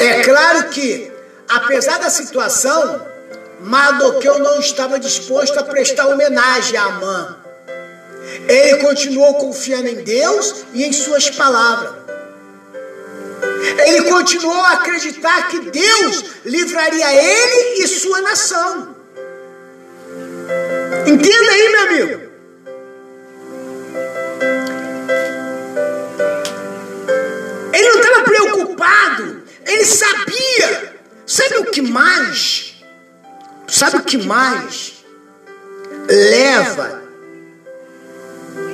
É 0.00 0.22
claro 0.22 0.68
que, 0.68 1.10
apesar 1.48 1.98
da 1.98 2.10
situação, 2.10 3.04
Mardoqueu 3.60 4.38
não 4.38 4.60
estava 4.60 4.98
disposto 4.98 5.58
a 5.58 5.64
prestar 5.64 6.06
homenagem 6.06 6.76
a 6.76 6.84
Amã. 6.84 7.47
Ele 8.48 8.78
continuou 8.78 9.34
confiando 9.34 9.88
em 9.88 10.02
Deus 10.02 10.64
e 10.72 10.82
em 10.82 10.92
suas 10.92 11.28
palavras. 11.28 11.92
Ele 13.86 14.10
continuou 14.10 14.64
a 14.64 14.72
acreditar 14.72 15.48
que 15.48 15.60
Deus 15.70 16.24
livraria 16.46 17.12
ele 17.12 17.82
e 17.82 17.86
sua 17.86 18.22
nação. 18.22 18.96
Entenda 21.06 21.50
aí, 21.52 21.68
meu 21.68 21.82
amigo. 21.82 22.28
Ele 27.74 27.88
não 27.90 28.00
estava 28.00 28.24
preocupado, 28.24 29.42
ele 29.66 29.84
sabia. 29.84 30.94
Sabe 31.26 31.58
o 31.58 31.64
que 31.66 31.82
mais? 31.82 32.82
Sabe 33.66 33.98
o 33.98 34.04
que 34.04 34.16
mais 34.16 35.04
leva 36.08 37.07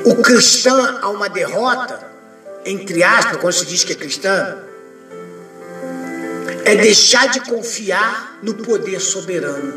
o 0.04 0.16
cristão 0.22 0.98
a 1.02 1.08
uma 1.08 1.28
derrota? 1.28 2.12
Entre 2.64 3.02
aspas, 3.02 3.36
quando 3.38 3.52
se 3.52 3.66
diz 3.66 3.84
que 3.84 3.92
é 3.92 3.96
cristão, 3.96 4.62
é 6.64 6.74
deixar 6.76 7.28
de 7.28 7.40
confiar 7.40 8.38
no 8.42 8.54
poder 8.54 9.00
soberano. 9.00 9.72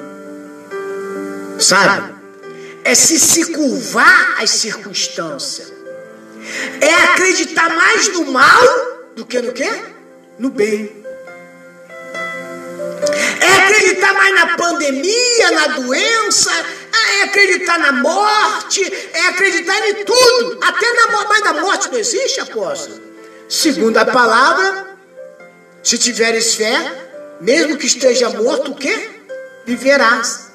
Sabe? 1.60 2.16
É 2.84 2.96
se 2.96 3.20
se 3.20 3.52
curvar 3.52 4.42
às 4.42 4.52
circunstâncias. 4.52 5.74
É 6.80 6.94
acreditar 6.94 7.76
mais 7.76 8.08
no 8.14 8.32
mal 8.32 8.64
do 9.16 9.26
que 9.26 9.42
no 9.42 9.52
quê? 9.52 9.70
No 10.40 10.50
bem. 10.50 11.04
É 13.42 13.64
acreditar 13.64 14.14
mais 14.14 14.34
na 14.34 14.56
pandemia, 14.56 15.52
na 15.52 15.68
doença, 15.68 16.52
é 17.08 17.24
acreditar 17.24 17.80
na 17.80 17.92
morte, 17.92 18.84
é 19.14 19.28
acreditar 19.28 19.90
em 19.90 20.06
tudo. 20.06 20.60
Até 20.62 20.94
na 20.94 21.12
morte, 21.12 21.28
mas 21.30 21.44
a 21.44 21.54
morte 21.62 21.90
não 21.90 21.98
existe, 21.98 22.40
apóstolo. 22.42 23.02
Segundo 23.50 23.98
a 23.98 24.06
palavra, 24.06 24.98
se 25.84 25.98
tiveres 25.98 26.56
fé, 26.56 27.10
mesmo 27.40 27.78
que 27.78 27.86
esteja 27.86 28.30
morto, 28.30 28.72
o 28.72 28.76
quê? 28.76 29.10
Viverás. 29.66 30.47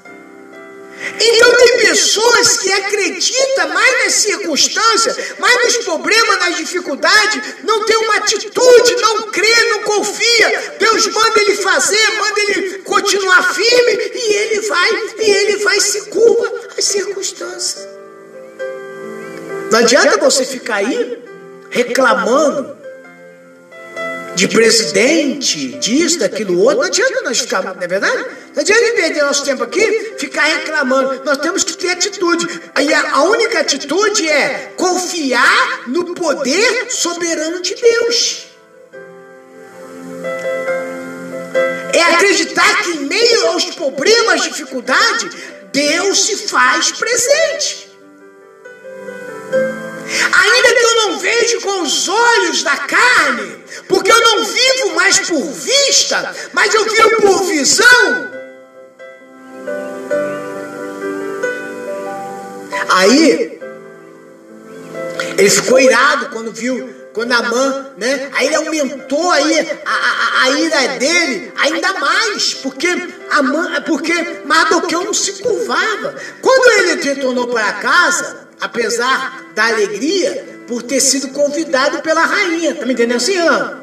Então 1.20 1.56
tem 1.56 1.78
pessoas 1.78 2.58
que 2.58 2.72
acreditam 2.72 3.68
mais 3.68 4.04
nas 4.04 4.12
circunstâncias, 4.14 5.16
mais 5.38 5.64
nos 5.64 5.84
problemas, 5.84 6.38
nas 6.38 6.56
dificuldades, 6.56 7.54
não 7.64 7.84
tem 7.84 7.96
uma 7.96 8.16
atitude, 8.16 8.96
não 8.96 9.30
crê, 9.30 9.64
não 9.70 9.82
confia. 9.82 10.74
Deus 10.78 11.06
manda 11.08 11.40
ele 11.40 11.56
fazer, 11.56 12.08
manda 12.18 12.40
ele 12.40 12.78
continuar 12.78 13.54
firme 13.54 14.10
e 14.14 14.34
ele 14.34 14.60
vai, 14.68 14.90
e 15.18 15.30
ele 15.30 15.56
vai 15.64 15.80
se 15.80 16.02
curva 16.02 16.52
às 16.78 16.84
circunstâncias. 16.84 17.88
Não 19.70 19.78
adianta 19.78 20.18
você 20.18 20.44
ficar 20.44 20.76
aí 20.76 21.18
reclamando 21.70 22.81
de 24.34 24.48
presidente, 24.48 25.68
disso, 25.78 26.18
daquilo 26.18 26.58
outro. 26.60 26.78
Não 26.78 26.86
adianta 26.86 27.22
nós 27.22 27.38
ficar, 27.38 27.62
não 27.62 27.82
é 27.82 27.86
verdade? 27.86 28.24
Não 28.54 28.60
adianta 28.60 28.94
perder 28.94 29.22
nosso 29.22 29.44
tempo 29.44 29.62
aqui, 29.62 30.14
ficar 30.18 30.44
reclamando. 30.44 31.22
Nós 31.24 31.38
temos 31.38 31.64
que 31.64 31.76
ter 31.76 31.90
atitude. 31.90 32.46
Aí 32.74 32.92
a 32.92 33.22
única 33.24 33.60
atitude 33.60 34.28
é 34.28 34.72
confiar 34.76 35.88
no 35.88 36.14
poder 36.14 36.90
soberano 36.90 37.60
de 37.60 37.74
Deus. 37.74 38.46
É 41.94 42.02
acreditar 42.14 42.82
que 42.82 42.90
em 42.92 43.06
meio 43.06 43.46
aos 43.48 43.66
problemas, 43.66 44.42
dificuldades, 44.42 45.30
Deus 45.72 46.26
se 46.26 46.48
faz 46.48 46.92
presente. 46.92 47.91
Ainda 50.32 50.68
que 50.74 50.84
eu 50.84 50.96
não 50.96 51.18
vejo 51.18 51.60
com 51.60 51.82
os 51.82 52.08
olhos 52.08 52.62
da 52.62 52.76
carne, 52.76 53.64
porque 53.88 54.12
eu 54.12 54.20
não 54.20 54.44
vivo 54.44 54.94
mais 54.94 55.18
por 55.20 55.42
vista, 55.52 56.34
mas 56.52 56.74
eu 56.74 56.84
vivo 56.84 57.22
por 57.22 57.44
visão. 57.44 58.30
Aí, 62.90 63.58
ele 65.38 65.50
ficou 65.50 65.80
irado 65.80 66.28
quando 66.30 66.52
viu, 66.52 66.94
quando 67.14 67.32
a 67.32 67.42
mãe, 67.42 67.86
né? 67.96 68.30
Aí 68.34 68.46
ele 68.46 68.56
aumentou 68.56 69.30
aí 69.30 69.60
a, 69.84 69.90
a, 69.90 70.42
a 70.42 70.50
ira 70.50 70.98
dele 70.98 71.52
ainda 71.56 71.92
mais, 71.94 72.54
porque 72.54 72.88
a 73.30 73.42
mãe, 73.42 73.80
porque 73.82 74.12
Mardoqueu 74.44 75.04
não 75.04 75.14
se 75.14 75.42
curvava. 75.42 76.14
Quando 76.40 76.70
ele 76.80 77.02
retornou 77.02 77.48
para 77.48 77.72
casa, 77.74 78.48
apesar 78.62 79.46
da 79.54 79.66
alegria 79.66 80.62
por 80.66 80.82
ter 80.82 81.00
sido 81.00 81.28
convidado 81.28 82.00
pela 82.00 82.24
rainha. 82.24 82.74
Tá 82.74 82.86
me 82.86 82.92
entendendo 82.92 83.16
assim, 83.16 83.36
não? 83.36 83.82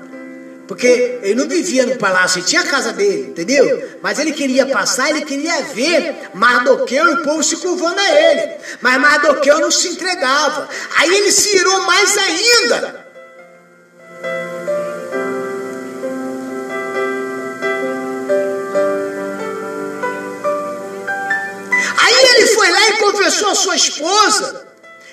Porque 0.68 1.20
ele 1.22 1.36
não 1.36 1.48
vivia 1.48 1.86
no 1.86 1.98
palácio, 1.98 2.40
ele 2.40 2.46
tinha 2.46 2.62
a 2.62 2.68
casa 2.68 2.94
dele, 2.94 3.32
entendeu? 3.32 3.90
Mas 4.02 4.20
ele 4.20 4.32
queria 4.32 4.68
passar, 4.68 5.10
ele 5.10 5.26
queria 5.26 5.62
ver 5.64 6.30
Mardoqueu 6.34 7.10
e 7.10 7.14
o 7.16 7.24
povo 7.24 7.44
se 7.44 7.58
curvando 7.58 8.00
a 8.00 8.22
ele. 8.22 8.52
Mas 8.80 9.02
Mardoqueu 9.02 9.60
não 9.60 9.72
se 9.72 9.90
entregava. 9.90 10.70
Aí 10.98 11.14
ele 11.14 11.32
se 11.32 11.58
irou 11.58 11.82
mais 11.82 12.18
ainda. 12.18 13.10
expressou 23.30 23.50
a 23.50 23.56
sua 23.56 23.76
esposa 23.76 24.69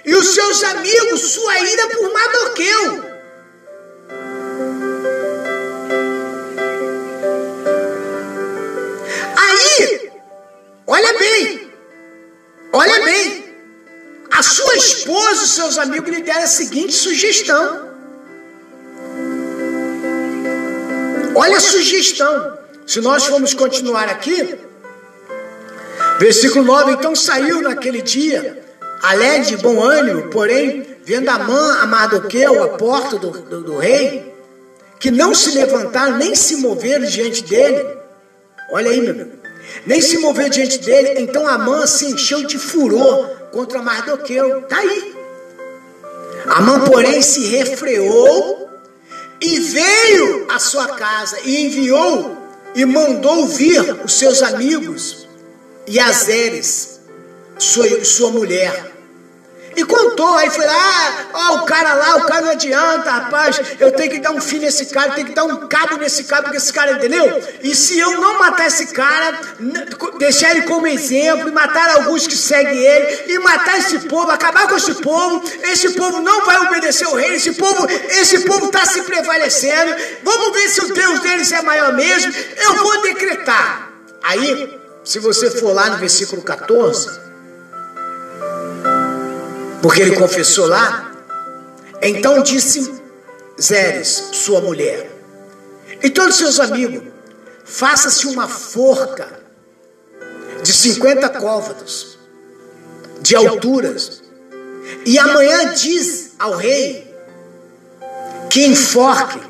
e 0.07 0.14
os 0.14 0.35
seus 0.35 0.62
amigos 0.62 1.21
sua 1.33 1.59
ira 1.59 1.88
por 1.88 2.12
Mardoqueu. 2.12 3.05
Aí, 9.37 10.11
olha 10.87 11.19
bem, 11.19 11.73
olha 12.73 13.05
bem, 13.05 13.55
a 14.31 14.42
sua 14.45 14.77
esposa 14.77 15.45
e 15.45 15.49
seus 15.49 15.77
amigos 15.77 16.09
lhe 16.09 16.23
deram 16.23 16.45
a 16.45 16.47
seguinte 16.47 16.92
sugestão. 16.92 17.85
Olha 21.35 21.57
a 21.57 21.61
sugestão. 21.61 22.57
Se 22.87 23.01
nós 23.01 23.27
formos 23.27 23.53
continuar 23.55 24.09
aqui, 24.09 24.57
versículo 26.21 26.64
9: 26.64 26.92
Então 26.92 27.16
saiu 27.16 27.61
naquele 27.61 28.01
dia, 28.01 28.66
alegre 29.03 29.47
de 29.47 29.57
bom 29.59 29.81
ânimo, 29.81 30.29
porém, 30.31 30.87
vendo 31.05 31.29
Amã 31.29 31.79
a 31.81 31.87
Mardoqueu, 31.87 32.63
a 32.63 32.69
porta 32.71 33.19
do, 33.19 33.31
do, 33.31 33.61
do 33.63 33.79
rei, 33.79 34.35
que 34.99 35.11
não 35.11 35.35
se 35.35 35.53
levantaram 35.53 36.17
nem 36.17 36.35
se 36.35 36.57
moveram 36.57 37.07
diante 37.07 37.45
dele. 37.45 37.85
Olha 38.73 38.91
aí, 38.91 39.01
meu. 39.01 39.29
Nem 39.85 40.01
se 40.01 40.19
moveu 40.19 40.49
diante 40.49 40.79
dele, 40.79 41.21
então 41.21 41.47
Amã 41.47 41.87
se 41.87 42.07
encheu 42.07 42.45
de 42.45 42.59
furor 42.59 43.29
contra 43.53 43.83
Mardoqueu. 43.83 44.61
Está 44.61 44.79
aí. 44.79 45.15
Amã, 46.47 46.81
porém, 46.81 47.21
se 47.23 47.47
refreou 47.47 48.69
e 49.41 49.61
veio 49.61 50.47
à 50.51 50.59
sua 50.59 50.89
casa 50.89 51.39
e 51.45 51.67
enviou 51.67 52.37
e 52.75 52.85
mandou 52.85 53.47
vir 53.47 54.05
os 54.05 54.19
seus 54.19 54.43
amigos 54.43 55.27
e 55.87 56.01
Azeres, 56.01 56.96
sua, 57.59 58.05
sua 58.05 58.31
mulher, 58.31 58.97
e 59.77 59.85
contou, 59.85 60.35
aí 60.38 60.49
foi 60.49 60.64
lá, 60.64 61.29
ó, 61.35 61.55
o 61.57 61.66
cara 61.66 61.92
lá, 61.92 62.16
o 62.16 62.27
cara 62.27 62.40
não 62.40 62.53
adianta, 62.53 63.11
rapaz, 63.11 63.61
eu 63.79 63.92
tenho 63.92 64.11
que 64.11 64.21
dar 64.21 64.31
um 64.31 64.40
fim 64.40 64.59
nesse 64.59 64.87
cara, 64.87 65.12
tenho 65.12 65.27
que 65.27 65.35
dar 65.35 65.45
um 65.45 65.69
cabo 65.69 65.99
nesse 65.99 66.25
cara, 66.25 66.45
porque 66.45 66.57
esse 66.57 66.73
cara, 66.73 66.92
entendeu? 66.92 67.42
E 67.62 67.75
se 67.75 67.99
eu 67.99 68.12
não 68.12 68.38
matar 68.38 68.69
esse 68.69 68.87
cara, 68.87 69.38
deixar 70.19 70.53
ele 70.53 70.62
como 70.62 70.87
exemplo, 70.87 71.51
e 71.51 71.53
matar 71.53 71.90
alguns 71.90 72.27
que 72.27 72.35
seguem 72.35 72.79
ele, 72.79 73.35
e 73.35 73.38
matar 73.40 73.79
esse 73.79 73.99
povo, 74.09 74.31
acabar 74.31 74.66
com 74.66 74.77
esse 74.77 74.95
povo, 74.95 75.45
esse 75.64 75.90
povo 75.90 76.23
não 76.23 76.47
vai 76.47 76.57
obedecer 76.61 77.07
o 77.09 77.14
rei, 77.14 77.35
esse 77.35 77.53
povo, 77.53 77.87
esse 78.09 78.40
povo 78.47 78.69
está 78.69 78.87
se 78.87 79.03
prevalecendo, 79.03 79.95
vamos 80.23 80.53
ver 80.55 80.69
se 80.71 80.81
o 80.87 80.95
Deus 80.95 81.21
deles 81.21 81.53
é 81.53 81.61
maior 81.61 81.92
mesmo, 81.92 82.33
eu 82.57 82.77
vou 82.77 83.03
decretar. 83.03 83.92
Aí, 84.23 84.81
se 85.05 85.19
você 85.19 85.51
for 85.51 85.75
lá 85.75 85.90
no 85.90 85.99
versículo 85.99 86.40
14, 86.40 87.26
porque 89.87 90.03
ele 90.03 90.16
confessou 90.16 90.66
lá. 90.66 91.12
Então 92.03 92.42
disse 92.42 92.92
Zeres, 93.61 94.31
sua 94.33 94.61
mulher, 94.61 95.09
e 96.03 96.11
todos 96.11 96.35
seus 96.35 96.59
amigos: 96.59 97.05
faça-se 97.64 98.27
uma 98.27 98.49
forca 98.49 99.29
de 100.61 100.72
50 100.72 101.29
côvados 101.38 102.18
de 103.20 103.37
alturas, 103.37 104.25
e 105.05 105.20
amanhã 105.20 105.72
diz 105.72 106.33
ao 106.37 106.57
rei 106.57 107.14
que 108.51 108.66
enforque 108.66 109.40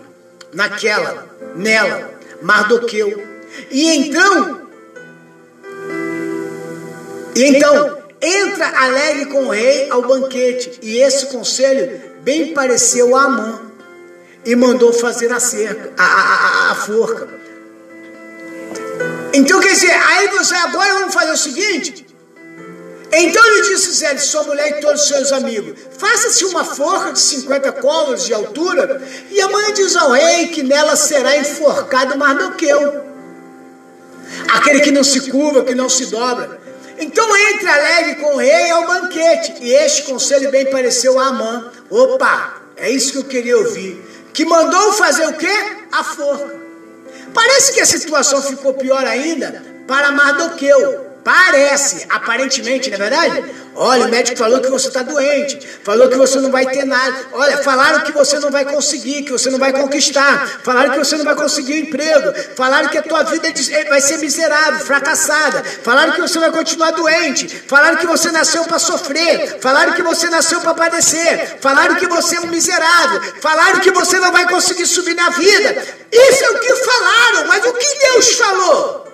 naquela, 0.52 1.26
nela, 1.54 2.10
Mardoqueu. 2.42 3.26
E 3.70 3.88
então, 3.88 4.68
e 7.34 7.42
então, 7.42 7.95
entra 8.26 8.68
alegre 8.68 9.26
com 9.26 9.46
o 9.46 9.50
rei 9.50 9.88
ao 9.90 10.02
banquete. 10.02 10.78
E 10.82 10.98
esse 10.98 11.26
conselho 11.26 12.00
bem 12.22 12.52
pareceu 12.52 13.16
a 13.16 13.24
Amã. 13.24 13.62
E 14.44 14.54
mandou 14.54 14.92
fazer 14.92 15.32
a 15.32 15.40
cerca, 15.40 15.92
a, 15.98 16.04
a, 16.04 16.70
a, 16.70 16.74
forca. 16.76 17.28
Então 19.32 19.58
quer 19.58 19.72
dizer, 19.72 19.90
aí 19.90 20.28
você 20.28 20.54
agora 20.54 20.94
vamos 20.94 21.14
fazer 21.14 21.32
o 21.32 21.36
seguinte. 21.36 22.06
Então 23.12 23.42
lhe 23.54 23.62
disse 23.62 23.92
Zé, 23.92 24.16
sua 24.18 24.44
mulher 24.44 24.78
e 24.78 24.80
todos 24.80 25.02
os 25.02 25.08
seus 25.08 25.32
amigos: 25.32 25.76
Faça-se 25.98 26.44
uma 26.44 26.64
forca 26.64 27.12
de 27.12 27.18
50 27.18 27.72
colos 27.72 28.24
de 28.24 28.34
altura, 28.34 29.02
e 29.30 29.40
a 29.40 29.48
mãe 29.48 29.72
diz 29.74 29.96
ao 29.96 30.12
rei 30.12 30.48
que 30.48 30.62
nela 30.62 30.94
será 30.94 31.36
enforcado 31.36 32.16
Mardoqueu, 32.16 33.04
aquele 34.48 34.80
que 34.80 34.92
não 34.92 35.02
se 35.02 35.28
curva, 35.30 35.64
que 35.64 35.74
não 35.74 35.88
se 35.88 36.06
dobra. 36.06 36.65
Então 36.98 37.36
entre 37.36 37.68
alegre 37.68 38.14
com 38.16 38.34
o 38.34 38.38
rei 38.38 38.70
ao 38.70 38.86
banquete. 38.86 39.54
E 39.60 39.72
este 39.72 40.02
conselho 40.02 40.50
bem 40.50 40.70
pareceu 40.70 41.18
a 41.18 41.26
Amã. 41.26 41.70
Opa, 41.90 42.62
é 42.76 42.90
isso 42.90 43.12
que 43.12 43.18
eu 43.18 43.24
queria 43.24 43.58
ouvir. 43.58 44.28
Que 44.32 44.44
mandou 44.44 44.92
fazer 44.92 45.26
o 45.26 45.34
quê? 45.34 45.52
A 45.92 46.04
forca. 46.04 46.56
Parece 47.32 47.72
que 47.72 47.80
a 47.80 47.86
situação 47.86 48.42
ficou 48.42 48.74
pior 48.74 49.04
ainda 49.04 49.62
para 49.86 50.10
Mardoqueu. 50.10 51.05
Parece, 51.26 52.06
aparentemente, 52.08 52.88
não 52.88 52.98
é 52.98 53.00
verdade? 53.00 53.54
Olha, 53.74 54.06
o 54.06 54.08
médico 54.08 54.38
falou 54.38 54.60
que 54.60 54.70
você 54.70 54.86
está 54.86 55.02
doente, 55.02 55.58
falou 55.82 56.08
que 56.08 56.16
você 56.16 56.38
não 56.38 56.52
vai 56.52 56.64
ter 56.66 56.84
nada. 56.84 57.16
Olha, 57.32 57.58
falaram 57.64 58.04
que 58.04 58.12
você 58.12 58.38
não 58.38 58.48
vai 58.48 58.64
conseguir, 58.64 59.24
que 59.24 59.32
você 59.32 59.50
não 59.50 59.58
vai 59.58 59.72
conquistar, 59.72 60.60
falaram 60.62 60.92
que 60.92 60.98
você 60.98 61.16
não 61.16 61.24
vai 61.24 61.34
conseguir 61.34 61.80
emprego, 61.80 62.32
falaram 62.54 62.88
que 62.90 62.98
a 62.98 63.02
tua 63.02 63.24
vida 63.24 63.48
é 63.48 63.84
vai 63.86 64.00
ser 64.00 64.18
miserável, 64.18 64.86
fracassada, 64.86 65.64
falaram 65.82 66.12
que 66.12 66.20
você 66.20 66.38
vai 66.38 66.52
continuar 66.52 66.92
doente, 66.92 67.48
falaram 67.66 67.96
que 67.96 68.06
você 68.06 68.30
nasceu 68.30 68.62
para 68.62 68.78
sofrer, 68.78 69.58
falaram 69.60 69.94
que 69.94 70.02
você 70.02 70.30
nasceu 70.30 70.60
para 70.60 70.74
padecer, 70.74 71.58
falaram 71.60 71.96
que 71.96 72.06
você 72.06 72.36
é 72.36 72.40
um 72.40 72.46
miserável, 72.46 73.20
falaram 73.42 73.80
que 73.80 73.90
você 73.90 74.20
não 74.20 74.30
vai 74.30 74.48
conseguir 74.48 74.86
subir 74.86 75.16
na 75.16 75.30
vida. 75.30 75.84
Isso 76.12 76.44
é 76.44 76.50
o 76.50 76.60
que 76.60 76.72
falaram, 76.76 77.48
mas 77.48 77.66
o 77.66 77.72
que 77.72 77.98
Deus 77.98 78.32
falou? 78.34 79.05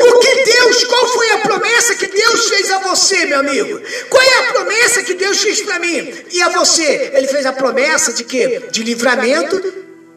O 0.00 0.18
que 0.18 0.44
Deus, 0.44 0.84
qual 0.84 1.06
foi 1.08 1.30
a 1.32 1.38
promessa 1.38 1.94
que 1.94 2.06
Deus 2.06 2.48
fez 2.48 2.70
a 2.70 2.78
você, 2.78 3.26
meu 3.26 3.40
amigo? 3.40 3.80
Qual 4.08 4.22
é 4.22 4.38
a 4.38 4.52
promessa 4.52 5.02
que 5.02 5.14
Deus 5.14 5.40
fez 5.40 5.60
para 5.62 5.78
mim 5.78 6.14
e 6.32 6.42
a 6.42 6.48
você? 6.48 7.12
Ele 7.14 7.28
fez 7.28 7.46
a 7.46 7.52
promessa 7.52 8.12
de 8.12 8.24
quê? 8.24 8.62
De 8.70 8.82
livramento 8.82 9.62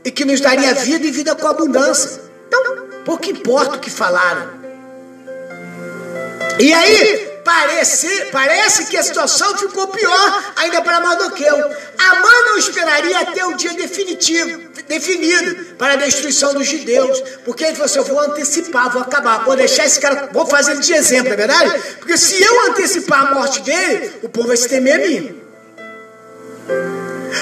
e 0.03 0.11
que 0.11 0.25
nos 0.25 0.39
daria 0.39 0.73
vida 0.73 1.05
e 1.05 1.11
vida 1.11 1.35
com 1.35 1.47
abundância. 1.47 2.21
Então, 2.47 2.87
pouco 3.05 3.29
importa 3.29 3.75
o 3.75 3.79
que 3.79 3.89
falaram. 3.89 4.59
E 6.59 6.73
aí, 6.73 7.29
Parece, 7.49 8.25
parece 8.31 8.85
que 8.85 8.95
a 8.95 9.01
situação 9.01 9.57
ficou 9.57 9.87
pior 9.87 10.53
ainda 10.55 10.83
para 10.83 10.99
Mardoqueu. 10.99 11.55
Amã 11.55 12.29
não 12.45 12.57
esperaria 12.59 13.21
até 13.21 13.43
o 13.43 13.55
dia 13.55 13.73
definitivo, 13.73 14.68
definido 14.89 15.75
para 15.77 15.93
a 15.93 15.95
destruição 15.95 16.53
dos 16.53 16.67
judeus. 16.67 17.21
Porque 17.45 17.63
ele 17.63 17.73
falou 17.73 17.85
assim: 17.85 17.99
eu 17.99 18.05
vou 18.05 18.19
antecipar, 18.19 18.91
vou 18.91 19.01
acabar, 19.01 19.45
vou 19.45 19.55
deixar 19.55 19.85
esse 19.85 19.99
cara, 19.99 20.29
vou 20.33 20.45
fazer 20.45 20.71
ele 20.71 20.81
de 20.81 20.91
exemplo, 20.91 21.31
é 21.31 21.37
verdade? 21.37 21.79
Porque 21.99 22.17
se 22.17 22.43
eu 22.43 22.65
antecipar 22.65 23.27
a 23.27 23.35
morte 23.35 23.61
dele, 23.61 24.11
o 24.23 24.27
povo 24.27 24.49
vai 24.49 24.57
se 24.57 24.67
temer 24.67 24.95
a 24.95 25.07
mim. 25.07 25.41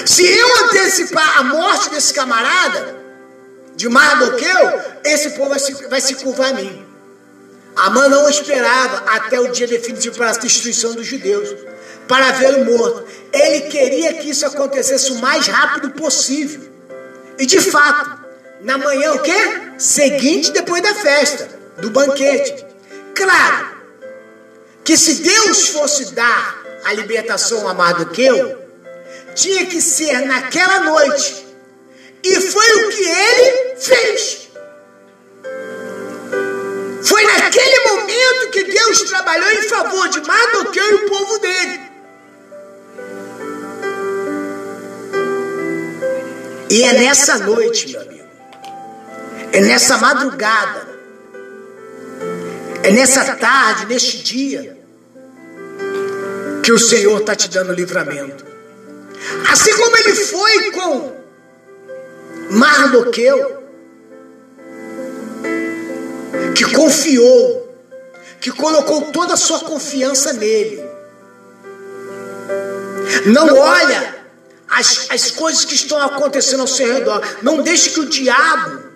Se 0.04 0.24
eu 0.24 0.64
antecipar 0.66 1.38
a 1.38 1.42
morte 1.42 1.90
desse 1.90 2.12
camarada, 2.12 2.96
de 3.74 3.88
Mardoqueu, 3.88 4.80
esse 5.04 5.30
povo 5.30 5.50
vai 5.50 5.58
se, 5.58 5.72
vai 5.88 6.00
se 6.00 6.14
curvar 6.16 6.50
a 6.50 6.54
mim. 6.54 6.86
Amã 7.76 8.08
não 8.08 8.28
esperava 8.28 9.04
até 9.12 9.40
o 9.40 9.52
dia 9.52 9.68
definitivo 9.68 10.16
para 10.16 10.30
a 10.30 10.32
destruição 10.32 10.94
dos 10.94 11.06
judeus, 11.06 11.48
para 12.08 12.32
vê-lo 12.32 12.64
morto. 12.64 13.04
Ele 13.32 13.62
queria 13.62 14.14
que 14.14 14.30
isso 14.30 14.44
acontecesse 14.44 15.12
o 15.12 15.20
mais 15.20 15.46
rápido 15.46 15.90
possível. 15.90 16.67
E 17.38 17.46
de 17.46 17.60
fato, 17.60 18.18
na 18.60 18.76
manhã 18.76 19.12
o 19.12 19.20
quê? 19.20 19.72
Seguinte 19.78 20.50
depois 20.50 20.82
da 20.82 20.94
festa, 20.94 21.48
do 21.78 21.90
banquete. 21.90 22.66
Claro 23.14 23.78
que 24.84 24.96
se 24.96 25.16
Deus 25.22 25.68
fosse 25.68 26.14
dar 26.14 26.62
a 26.84 26.92
libertação 26.94 27.68
a 27.68 27.74
Mardoqueu, 27.74 28.58
tinha 29.34 29.66
que 29.66 29.80
ser 29.80 30.26
naquela 30.26 30.80
noite. 30.80 31.46
E 32.24 32.40
foi 32.40 32.72
o 32.74 32.88
que 32.88 33.04
ele 33.04 33.76
fez. 33.76 34.48
Foi 37.04 37.22
naquele 37.22 37.80
momento 37.88 38.50
que 38.50 38.64
Deus 38.64 39.02
trabalhou 39.02 39.50
em 39.52 39.62
favor 39.62 40.08
de 40.08 40.20
Mardoqueu 40.22 40.90
e 40.90 40.94
o 40.94 41.08
povo 41.08 41.38
dele. 41.38 41.87
E 46.70 46.82
é 46.82 46.92
nessa 46.92 47.38
noite, 47.38 47.90
meu 47.90 48.00
amigo, 48.02 48.28
é 49.52 49.60
nessa 49.60 49.96
madrugada, 49.96 50.86
é 52.82 52.90
nessa 52.90 53.34
tarde, 53.36 53.86
neste 53.86 54.18
dia, 54.18 54.76
que 56.62 56.70
o 56.70 56.78
Senhor 56.78 57.20
está 57.20 57.34
te 57.34 57.48
dando 57.48 57.72
livramento. 57.72 58.44
Assim 59.50 59.74
como 59.76 59.96
ele 59.96 60.14
foi 60.14 60.70
com 60.72 61.12
Mardoqueu, 62.50 63.62
que 66.54 66.64
confiou, 66.74 67.74
que 68.40 68.50
colocou 68.50 69.10
toda 69.10 69.34
a 69.34 69.38
sua 69.38 69.60
confiança 69.60 70.34
nele. 70.34 70.84
Não 73.26 73.56
olha 73.56 74.17
as, 74.68 75.06
as 75.10 75.30
coisas 75.30 75.64
que 75.64 75.74
estão 75.74 76.00
acontecendo 76.00 76.60
ao 76.60 76.66
seu 76.66 76.92
redor. 76.92 77.22
Não 77.42 77.62
deixe 77.62 77.90
que 77.90 78.00
o 78.00 78.06
diabo 78.06 78.88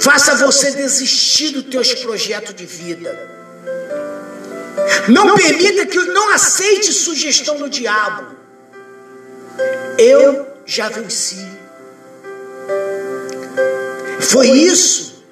faça 0.00 0.34
você 0.36 0.72
desistir 0.72 1.50
dos 1.50 1.64
teus 1.64 1.94
projetos 1.94 2.54
de 2.54 2.66
vida. 2.66 3.38
Não 5.08 5.34
permita 5.34 5.86
que 5.86 5.98
não 5.98 6.30
aceite 6.32 6.92
sugestão 6.92 7.56
do 7.56 7.68
diabo. 7.68 8.36
Eu 9.98 10.46
já 10.64 10.88
venci. 10.88 11.46
Foi 14.20 14.48
isso 14.48 15.24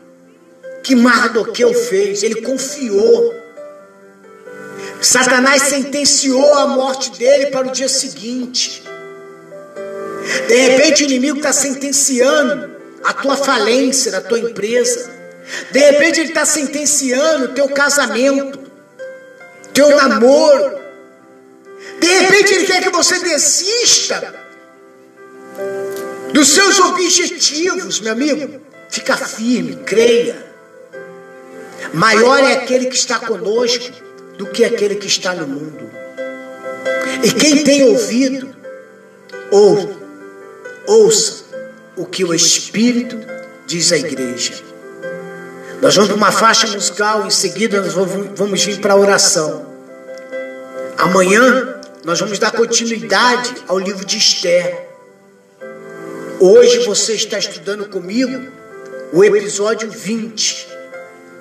que 0.83 0.95
Mardoqueu 0.95 1.73
fez. 1.75 2.23
Ele 2.23 2.41
confiou. 2.43 3.35
Satanás 5.01 5.63
sentenciou 5.63 6.55
a 6.55 6.67
morte 6.69 7.11
dele 7.13 7.47
para 7.47 7.69
o 7.69 7.71
dia 7.71 7.89
seguinte. 7.89 8.83
De 10.49 10.55
repente 10.55 11.05
o 11.05 11.07
inimigo 11.07 11.39
está 11.39 11.53
sentenciando 11.53 12.77
a 13.05 13.13
tua 13.13 13.37
falência 13.37 14.11
da 14.11 14.21
tua 14.21 14.39
empresa. 14.39 15.11
De 15.71 15.79
repente 15.79 16.21
ele 16.21 16.29
está 16.31 16.45
sentenciando 16.45 17.47
o 17.47 17.49
teu 17.49 17.69
casamento, 17.69 18.59
teu 19.73 19.95
namoro. 19.97 20.79
De 22.01 22.07
repente 22.07 22.55
ele 22.55 22.67
quer 22.67 22.83
que 22.83 22.91
você 22.91 23.19
desista 23.21 24.35
dos 26.33 26.49
seus 26.49 26.79
objetivos, 26.81 28.01
meu 28.01 28.13
amigo. 28.13 28.61
Fica 28.89 29.17
firme, 29.17 29.77
creia. 29.85 30.45
Maior 31.93 32.39
é 32.41 32.55
aquele 32.55 32.87
que 32.87 32.97
está 32.97 33.19
conosco 33.19 33.93
do 34.37 34.47
que 34.47 34.65
aquele 34.65 34.97
que 34.97 35.07
está 35.07 35.35
no 35.35 35.47
mundo. 35.47 35.91
E 37.23 37.33
quem 37.33 37.65
tem 37.65 37.85
ouvido, 37.85 38.55
ouve, 39.51 40.06
ouça 40.87 41.45
o 41.97 42.05
que 42.05 42.25
o 42.25 42.35
Espírito 42.35 43.19
diz 43.67 43.93
à 43.93 43.99
igreja. 43.99 44.55
Nós 45.81 45.95
vamos 45.95 46.11
para 46.11 46.17
uma 46.17 46.33
faixa 46.33 46.67
musical, 46.69 47.27
em 47.27 47.31
seguida 47.31 47.81
nós 47.81 47.93
vamos 47.93 48.65
vir 48.65 48.81
para 48.81 48.95
a 48.95 48.97
oração. 48.97 49.67
Amanhã 50.97 51.81
nós 52.05 52.21
vamos 52.21 52.39
dar 52.39 52.53
continuidade 52.53 53.55
ao 53.67 53.79
livro 53.79 54.05
de 54.05 54.17
Esther. 54.17 54.87
Hoje 56.41 56.85
você 56.85 57.15
está 57.15 57.39
estudando 57.39 57.89
comigo 57.89 58.53
o 59.13 59.25
episódio 59.25 59.91
20 59.91 60.69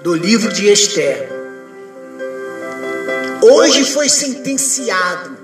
do 0.04 0.14
livro 0.14 0.52
de 0.52 0.72
Esther. 0.72 1.30
Hoje 3.42 3.84
foi 3.86 4.10
sentenciado. 4.10 5.38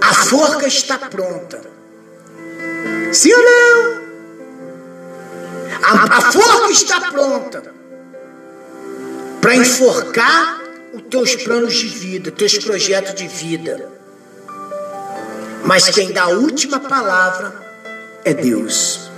A 0.00 0.14
forca 0.14 0.66
está 0.66 0.98
pronta. 0.98 1.69
Sim 3.12 3.32
ou 3.32 3.42
não? 3.42 4.00
A, 5.82 6.18
a 6.18 6.32
forca 6.32 6.70
está 6.70 7.00
pronta 7.10 7.62
para 9.40 9.56
enforcar 9.56 10.60
os 10.92 11.02
teus 11.02 11.36
planos 11.36 11.74
de 11.74 11.88
vida, 11.88 12.30
teus 12.30 12.58
projetos 12.58 13.14
de 13.14 13.26
vida. 13.26 13.88
Mas 15.64 15.88
quem 15.88 16.12
dá 16.12 16.24
a 16.24 16.28
última 16.28 16.80
palavra 16.80 17.54
é 18.24 18.34
Deus. 18.34 19.10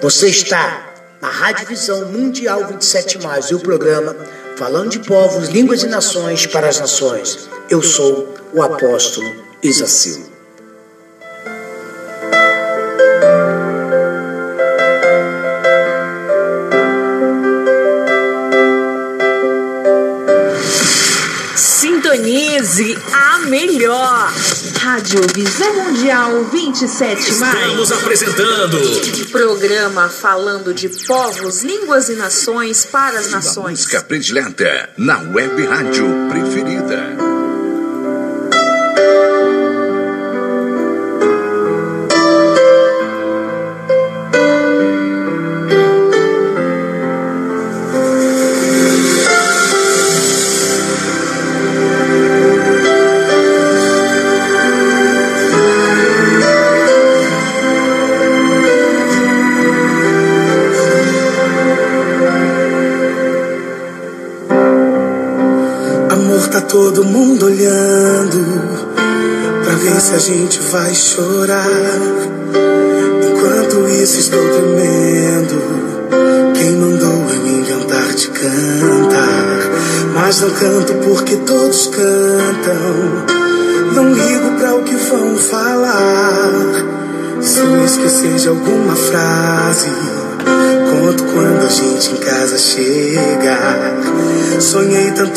Você 0.00 0.28
está 0.28 0.86
na 1.20 1.28
Rádio 1.28 1.66
Visão 1.66 2.06
Mundial 2.06 2.66
27 2.66 3.22
Mais, 3.22 3.46
e 3.46 3.54
o 3.54 3.60
programa 3.60 4.16
Falando 4.56 4.90
de 4.90 5.00
Povos, 5.00 5.48
Línguas 5.48 5.82
e 5.82 5.86
Nações 5.86 6.46
para 6.46 6.68
as 6.68 6.80
Nações. 6.80 7.48
Eu 7.70 7.82
sou 7.82 8.34
o 8.52 8.62
apóstolo 8.62 9.26
Isacil. 9.62 10.27
Rádio 24.88 25.20
Visão 25.34 25.74
Mundial 25.74 26.44
27 26.44 27.34
mais. 27.34 27.56
Estamos 27.56 27.92
apresentando. 27.92 28.78
Programa 29.30 30.08
falando 30.08 30.72
de 30.72 30.88
povos, 31.06 31.62
línguas 31.62 32.08
e 32.08 32.14
nações 32.14 32.86
para 32.86 33.18
as 33.18 33.30
nações. 33.30 33.80
Música 33.80 34.02
predileta 34.02 34.88
na 34.96 35.18
web 35.18 35.66
rádio 35.66 36.06
preferida. 36.30 36.87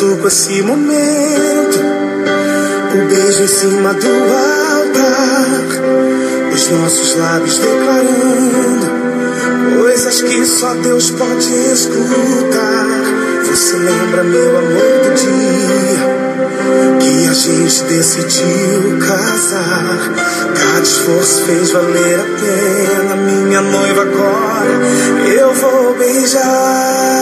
Com 0.02 0.28
esse 0.28 0.64
momento. 0.64 1.78
O 2.96 3.08
beijo 3.08 3.44
em 3.44 3.48
cima 3.48 3.94
do 3.94 4.08
altar. 4.74 5.62
Os 6.52 6.70
nossos 6.70 7.16
lábios 7.18 7.60
declarando 7.60 8.90
coisas 9.78 10.22
que 10.24 10.44
só 10.44 10.74
Deus 10.74 11.12
pode 11.12 11.54
escutar. 11.72 12.88
Você 13.48 13.78
lembra, 13.78 14.24
meu 14.24 14.58
amor, 14.58 15.02
do 15.04 15.14
dia 15.14 16.22
que 17.00 17.28
a 17.28 17.34
gente 17.34 17.84
decidiu 17.84 18.98
casar. 19.08 20.00
Cada 20.56 20.82
esforço 20.82 21.44
fez 21.44 21.70
valer 21.70 22.20
a 22.20 22.24
pena. 22.24 23.16
Minha 23.18 23.62
noiva 23.62 24.02
agora 24.02 24.72
eu 25.38 25.54
vou 25.54 25.94
beijar. 25.94 27.21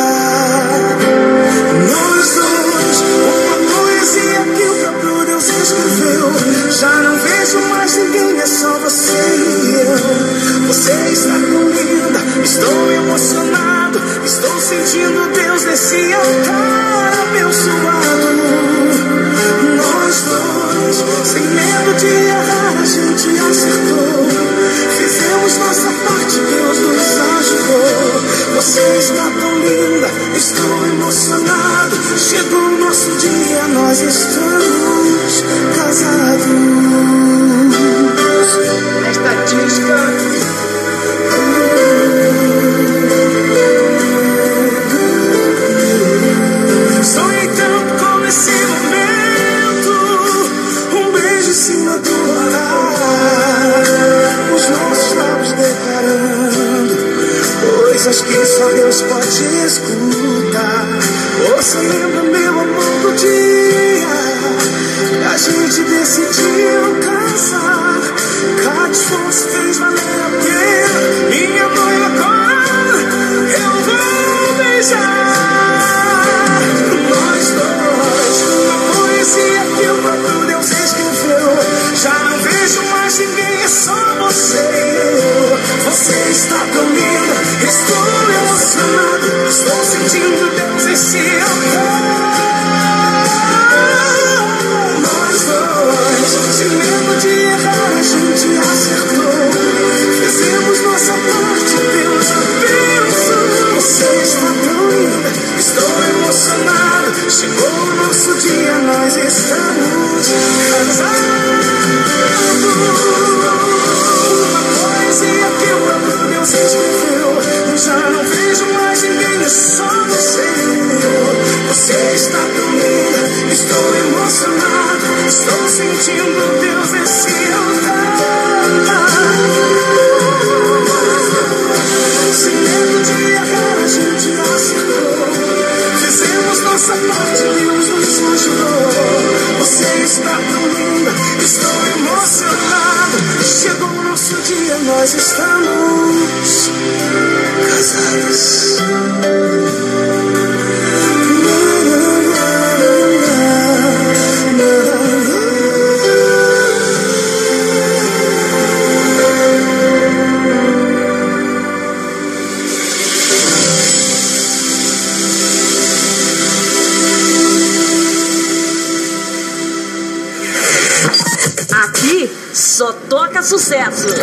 Só 172.79 172.93
toca 173.09 173.43
sucessos. 173.43 174.13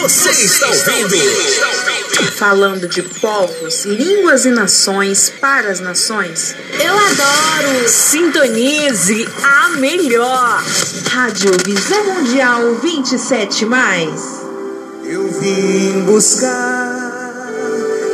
Você 0.00 0.30
está 0.30 0.66
ouvindo? 0.66 1.14
Falando 2.36 2.88
de 2.88 3.02
povos, 3.02 3.84
línguas 3.84 4.44
e 4.44 4.50
nações 4.50 5.32
para 5.40 5.70
as 5.70 5.78
nações. 5.78 6.56
Eu 6.72 6.92
adoro. 6.98 7.88
Sintonize 7.88 9.28
a 9.44 9.68
melhor. 9.76 10.60
Rádio 11.08 11.52
Visão 11.64 12.04
Mundial 12.04 12.74
27 12.82 13.64
mais. 13.64 14.40
Eu 15.04 15.28
vim 15.40 16.00
buscar 16.00 17.46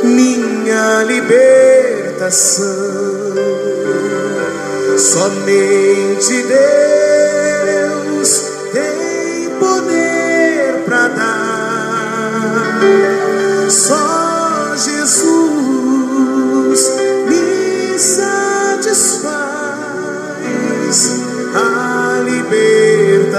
minha 0.03 1.01
libertação. 1.05 2.61
Somente 4.95 6.43
Deus 6.43 7.04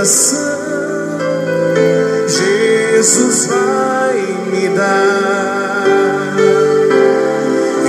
libertação. 0.07 1.19
Jesus 2.29 3.47
vai 3.47 4.15
me 4.53 4.69
dar. 4.69 5.85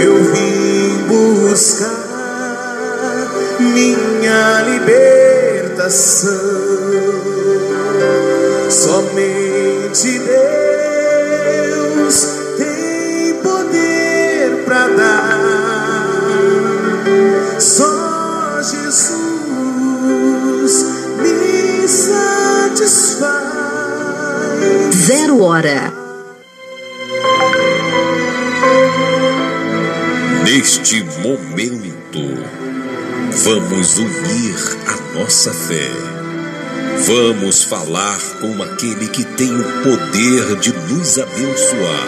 Eu 0.02 0.24
vim 0.24 1.06
buscar 1.08 2.08
minha 3.60 4.64
libertação. 4.64 6.32
Somente 8.70 10.20
Deus 11.70 12.28
tem 12.58 13.36
poder 13.44 14.64
para 14.66 14.88
dar. 14.88 15.38
Só 17.60 17.97
Zero 25.08 25.42
hora. 25.42 25.94
Neste 30.44 31.02
momento, 31.22 32.20
vamos 33.32 33.98
unir 34.00 34.56
a 34.86 35.18
nossa 35.18 35.54
fé. 35.54 35.90
Vamos 37.06 37.64
falar 37.64 38.20
com 38.42 38.62
aquele 38.62 39.08
que 39.08 39.24
tem 39.24 39.50
o 39.50 39.64
poder 39.82 40.58
de 40.58 40.74
nos 40.74 41.18
abençoar, 41.18 42.08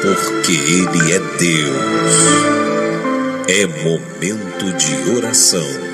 porque 0.00 0.52
Ele 0.52 1.12
é 1.12 1.18
Deus. 1.36 2.14
É 3.48 3.66
momento 3.66 4.72
de 4.78 5.10
oração. 5.14 5.92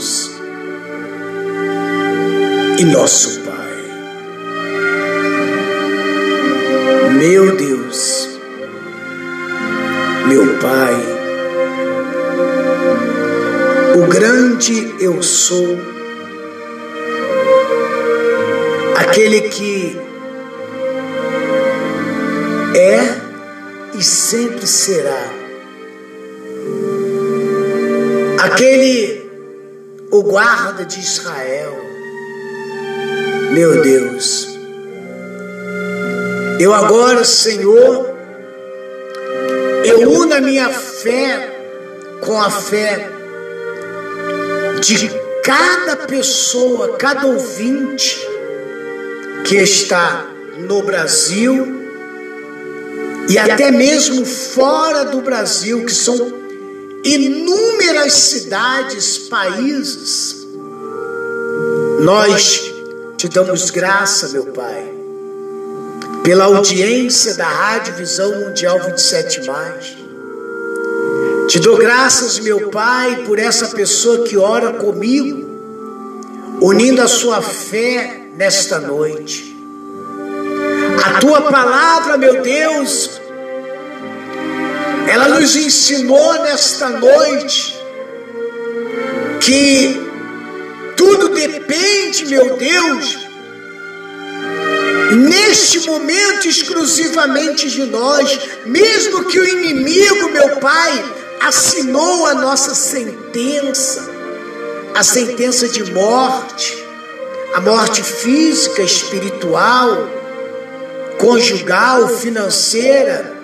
Deus 0.00 0.30
e 2.78 2.84
nosso 2.86 3.40
Pai. 3.40 3.70
Meu 7.18 7.54
Deus, 7.54 8.30
meu 10.26 10.56
Pai, 10.56 10.94
o 14.02 14.06
grande 14.06 14.94
eu 15.00 15.22
sou, 15.22 15.78
aquele 18.96 19.42
que 19.42 19.79
guarda 30.60 30.84
de 30.84 31.00
Israel. 31.00 31.74
Meu 33.50 33.80
Deus. 33.80 34.46
Eu 36.58 36.74
agora, 36.74 37.24
Senhor, 37.24 38.14
eu 39.84 40.10
uno 40.10 40.34
a 40.34 40.40
minha 40.40 40.68
fé 40.68 41.48
com 42.20 42.38
a 42.38 42.50
fé 42.50 43.08
de 44.82 45.10
cada 45.42 45.96
pessoa, 45.96 46.96
cada 46.98 47.26
ouvinte 47.26 48.20
que 49.46 49.56
está 49.56 50.26
no 50.58 50.82
Brasil 50.82 51.80
e 53.30 53.38
até 53.38 53.70
mesmo 53.70 54.26
fora 54.26 55.06
do 55.06 55.22
Brasil, 55.22 55.86
que 55.86 55.92
são 55.92 56.16
inúmeras 57.02 58.12
cidades, 58.12 59.16
países. 59.16 60.39
Nós 62.00 62.72
te 63.18 63.28
damos 63.28 63.68
graça, 63.68 64.28
meu 64.28 64.46
Pai, 64.46 64.90
pela 66.24 66.44
audiência 66.46 67.34
da 67.34 67.46
Rádio 67.46 67.94
Visão 67.94 68.40
Mundial 68.40 68.80
27. 68.80 69.42
Te 71.46 71.58
dou 71.58 71.76
graças, 71.76 72.38
meu 72.38 72.70
Pai, 72.70 73.24
por 73.26 73.38
essa 73.38 73.68
pessoa 73.68 74.24
que 74.24 74.38
ora 74.38 74.72
comigo, 74.72 75.46
unindo 76.62 77.02
a 77.02 77.06
sua 77.06 77.42
fé 77.42 78.28
nesta 78.34 78.78
noite. 78.78 79.54
A 81.04 81.20
tua 81.20 81.42
palavra, 81.42 82.16
meu 82.16 82.40
Deus, 82.40 83.20
ela 85.06 85.28
nos 85.28 85.54
ensinou 85.54 86.32
nesta 86.44 86.88
noite 86.88 87.78
que 89.42 90.09
tudo 91.00 91.30
depende, 91.30 92.26
meu 92.26 92.58
Deus, 92.58 93.18
neste 95.16 95.88
momento 95.88 96.46
exclusivamente 96.46 97.70
de 97.70 97.84
nós, 97.84 98.38
mesmo 98.66 99.24
que 99.24 99.40
o 99.40 99.48
inimigo, 99.48 100.28
meu 100.30 100.56
Pai, 100.56 101.02
assinou 101.40 102.26
a 102.26 102.34
nossa 102.34 102.74
sentença, 102.74 104.10
a 104.94 105.02
sentença 105.02 105.66
de 105.68 105.90
morte, 105.90 106.84
a 107.54 107.62
morte 107.62 108.02
física, 108.02 108.82
espiritual, 108.82 110.06
conjugal, 111.18 112.08
financeira, 112.08 113.38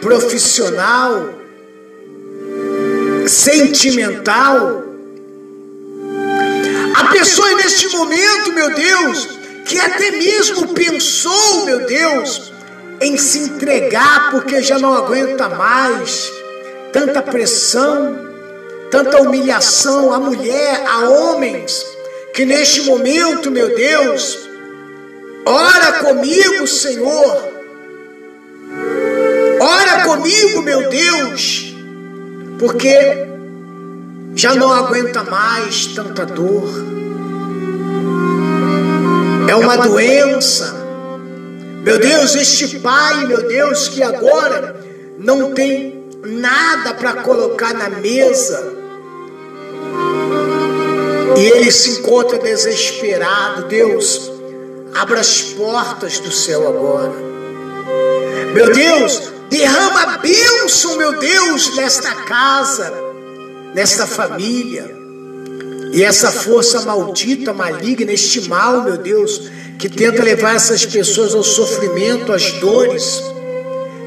profissional, 0.00 1.34
sentimental. 3.26 4.87
A 6.98 7.04
pessoa 7.12 7.54
neste 7.54 7.96
momento, 7.96 8.52
meu 8.52 8.74
Deus, 8.74 9.38
que 9.64 9.78
até 9.78 10.10
mesmo 10.10 10.74
pensou, 10.74 11.64
meu 11.64 11.86
Deus, 11.86 12.52
em 13.00 13.16
se 13.16 13.38
entregar 13.38 14.32
porque 14.32 14.60
já 14.60 14.80
não 14.80 14.92
aguenta 14.94 15.48
mais 15.48 16.28
tanta 16.92 17.22
pressão, 17.22 18.18
tanta 18.90 19.22
humilhação 19.22 20.12
a 20.12 20.18
mulher, 20.18 20.84
a 20.88 21.08
homens, 21.08 21.86
que 22.34 22.44
neste 22.44 22.80
momento, 22.82 23.48
meu 23.48 23.76
Deus, 23.76 24.36
ora 25.46 25.92
comigo, 26.04 26.66
Senhor. 26.66 27.48
Ora 29.60 30.02
comigo, 30.02 30.62
meu 30.62 30.88
Deus, 30.88 31.74
porque 32.58 33.37
já 34.34 34.54
não 34.54 34.72
aguenta 34.72 35.24
mais 35.24 35.86
tanta 35.88 36.24
dor. 36.26 36.68
É 39.48 39.54
uma 39.54 39.76
doença. 39.76 40.74
Meu 41.82 41.98
Deus, 41.98 42.34
este 42.34 42.78
pai, 42.80 43.26
meu 43.26 43.48
Deus, 43.48 43.88
que 43.88 44.02
agora 44.02 44.80
não 45.18 45.52
tem 45.52 46.04
nada 46.24 46.94
para 46.94 47.14
colocar 47.22 47.72
na 47.74 47.88
mesa. 47.88 48.74
E 51.36 51.40
ele 51.40 51.70
se 51.70 52.00
encontra 52.00 52.38
desesperado. 52.38 53.68
Deus, 53.68 54.30
abra 54.94 55.20
as 55.20 55.40
portas 55.42 56.18
do 56.18 56.30
céu 56.30 56.68
agora. 56.68 57.12
Meu 58.52 58.72
Deus, 58.72 59.32
Derrama 59.50 60.18
bênção, 60.18 60.96
meu 60.96 61.18
Deus, 61.18 61.74
nesta 61.74 62.14
casa, 62.14 62.92
nesta 63.74 64.06
família. 64.06 64.96
E 65.92 66.02
essa 66.02 66.30
força 66.30 66.82
maldita, 66.82 67.52
maligna, 67.52 68.12
este 68.12 68.48
mal, 68.48 68.82
meu 68.82 68.98
Deus, 68.98 69.50
que 69.78 69.88
tenta 69.88 70.22
levar 70.22 70.56
essas 70.56 70.84
pessoas 70.84 71.34
ao 71.34 71.42
sofrimento, 71.42 72.32
às 72.32 72.52
dores, 72.52 73.22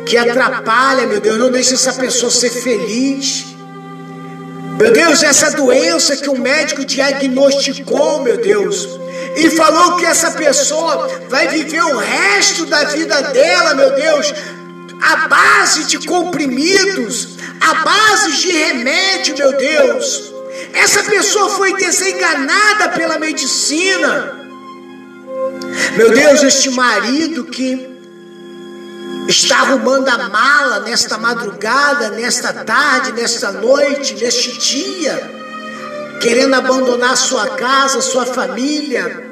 que 0.05 0.17
atrapalha, 0.17 1.07
meu 1.07 1.19
Deus, 1.19 1.37
não 1.37 1.49
deixa 1.49 1.73
essa 1.73 1.93
pessoa 1.93 2.31
ser 2.31 2.49
feliz. 2.49 3.45
Meu 4.77 4.91
Deus, 4.91 5.23
essa 5.23 5.51
doença 5.51 6.15
que 6.17 6.29
o 6.29 6.37
médico 6.37 6.83
diagnosticou, 6.85 8.21
meu 8.23 8.37
Deus, 8.37 8.87
e 9.35 9.49
falou 9.51 9.97
que 9.97 10.05
essa 10.05 10.31
pessoa 10.31 11.07
vai 11.29 11.47
viver 11.47 11.83
o 11.83 11.97
resto 11.97 12.65
da 12.65 12.83
vida 12.85 13.21
dela, 13.21 13.73
meu 13.75 13.95
Deus, 13.95 14.33
a 15.01 15.27
base 15.27 15.85
de 15.85 15.99
comprimidos, 16.05 17.37
a 17.61 17.73
base 17.75 18.37
de 18.37 18.51
remédio, 18.51 19.37
meu 19.37 19.55
Deus. 19.55 20.33
Essa 20.73 21.03
pessoa 21.03 21.49
foi 21.49 21.75
desenganada 21.75 22.89
pela 22.89 23.19
medicina. 23.19 24.39
Meu 25.95 26.11
Deus, 26.11 26.43
este 26.43 26.69
marido 26.71 27.45
que 27.45 27.89
está 29.27 29.59
arrumando 29.59 30.09
a 30.09 30.29
mala 30.29 30.79
nesta 30.81 31.17
madrugada, 31.17 32.09
nesta 32.09 32.53
tarde, 32.53 33.11
nesta 33.13 33.51
noite, 33.51 34.15
neste 34.15 34.57
dia, 34.57 35.31
querendo 36.21 36.55
abandonar 36.55 37.15
sua 37.15 37.47
casa, 37.49 38.01
sua 38.01 38.25
família. 38.25 39.29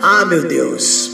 Ah, 0.00 0.24
meu 0.24 0.42
Deus. 0.42 1.10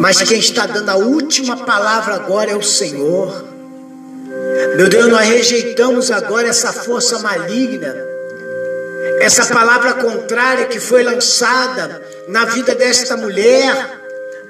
Mas 0.00 0.22
quem 0.22 0.38
está 0.38 0.66
dando 0.66 0.88
a 0.88 0.96
última 0.96 1.56
palavra 1.56 2.14
agora 2.14 2.50
é 2.50 2.56
o 2.56 2.62
Senhor. 2.62 3.53
Meu 4.76 4.88
Deus, 4.88 5.08
nós 5.08 5.28
rejeitamos 5.28 6.10
agora 6.10 6.48
essa 6.48 6.72
força 6.72 7.18
maligna, 7.20 7.94
essa 9.20 9.46
palavra 9.46 9.94
contrária 9.94 10.66
que 10.66 10.80
foi 10.80 11.02
lançada 11.02 12.02
na 12.28 12.44
vida 12.44 12.74
desta 12.74 13.16
mulher, 13.16 14.00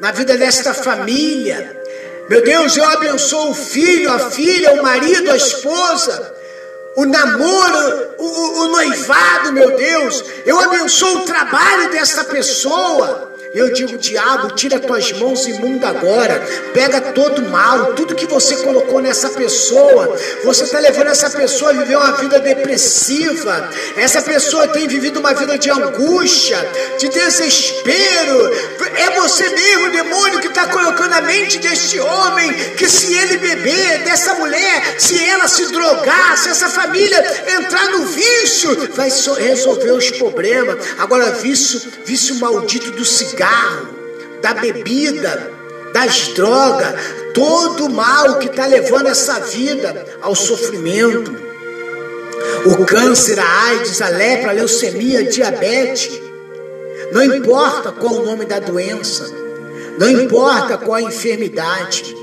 na 0.01 0.13
vida 0.13 0.37
desta 0.37 0.73
família. 0.73 1.83
Meu 2.29 2.43
Deus, 2.43 2.77
eu 2.77 2.85
abençoo 2.85 3.51
o 3.51 3.55
filho, 3.55 4.11
a 4.11 4.31
filha, 4.31 4.73
o 4.73 4.83
marido, 4.83 5.31
a 5.31 5.37
esposa, 5.37 6.35
o 6.97 7.05
namoro, 7.05 8.09
o, 8.19 8.63
o, 8.63 8.69
noivado, 8.69 9.53
meu 9.53 9.77
Deus. 9.77 10.25
Eu 10.47 10.59
abençoo 10.59 11.19
o 11.19 11.25
trabalho 11.27 11.91
desta 11.91 12.25
pessoa. 12.25 13.34
Eu 13.55 13.73
digo, 13.73 13.97
diabo, 13.97 14.51
tira 14.57 14.81
tuas 14.81 15.13
mãos 15.13 15.47
imunda 15.47 15.89
agora. 15.89 16.45
Pega 16.73 17.01
todo 17.13 17.41
mal, 17.43 17.95
tudo 17.95 18.17
que 18.17 18.27
você 18.27 18.57
colocou 18.57 19.01
nessa 19.01 19.29
pessoa. 19.29 20.19
Você 20.43 20.65
está 20.65 20.81
levando 20.81 21.07
essa 21.07 21.31
pessoa 21.31 21.71
a 21.71 21.75
viver 21.75 21.95
uma 21.95 22.17
vida 22.17 22.41
depressiva. 22.41 23.71
Essa 23.97 24.21
pessoa 24.23 24.67
tem 24.67 24.89
vivido 24.89 25.21
uma 25.21 25.33
vida 25.35 25.57
de 25.57 25.71
angústia, 25.71 26.59
de 26.99 27.09
desespero. 27.09 28.53
É 28.97 29.21
você 29.21 29.49
mesmo, 29.49 29.93
demônio, 29.93 30.41
que 30.41 30.49
está 30.49 30.67
colocando 30.67 31.13
a 31.13 31.21
mente 31.21 31.61
deste 31.61 32.01
homem 32.01 32.53
que 32.77 32.89
se 32.89 33.15
ele 33.15 33.37
beber, 33.37 34.03
dessa 34.03 34.35
mulher, 34.35 34.97
se 34.99 35.17
ela 35.29 35.47
se 35.47 35.67
drogar, 35.67 36.37
se 36.39 36.49
essa 36.49 36.69
família 36.69 37.25
entrar 37.57 37.89
no 37.93 38.05
vício, 38.07 38.91
vai 38.95 39.09
resolver 39.39 39.93
os 39.93 40.11
problemas. 40.11 40.77
Agora, 40.99 41.31
vício, 41.31 41.81
vício 42.05 42.35
maldito 42.41 42.91
do 42.91 43.05
cigarro 43.05 43.44
cigarro, 43.45 43.89
da 44.41 44.55
bebida, 44.55 45.53
das 45.93 46.29
drogas, 46.29 46.95
todo 47.33 47.87
o 47.87 47.91
mal 47.91 48.39
que 48.39 48.47
está 48.47 48.67
levando 48.67 49.09
essa 49.09 49.41
vida 49.41 50.05
ao 50.23 50.35
sofrimento. 50.35 51.45
O 52.67 52.85
câncer, 52.85 53.39
a 53.39 53.65
AIDS, 53.69 54.01
a 54.03 54.09
lepra, 54.09 54.51
a 54.51 54.55
leucemia, 54.55 55.21
a 55.21 55.23
diabetes. 55.23 56.21
Não 57.13 57.23
importa 57.23 57.93
qual 57.93 58.15
o 58.15 58.25
nome 58.25 58.45
da 58.45 58.59
doença, 58.59 59.31
não 59.99 60.11
importa 60.11 60.79
qual 60.79 60.97
a 60.97 61.03
enfermidade. 61.03 62.17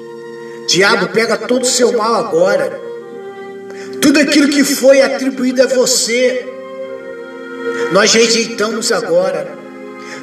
Diabo, 0.68 1.10
pega 1.10 1.38
todo 1.38 1.64
o 1.64 1.66
seu 1.66 1.94
mal 1.94 2.16
agora. 2.16 2.80
Tudo 4.02 4.20
aquilo 4.20 4.50
que 4.50 4.64
foi 4.64 5.02
atribuído 5.02 5.64
a 5.64 5.68
você, 5.68 6.46
nós 7.92 8.14
rejeitamos 8.14 8.92
agora 8.92 9.61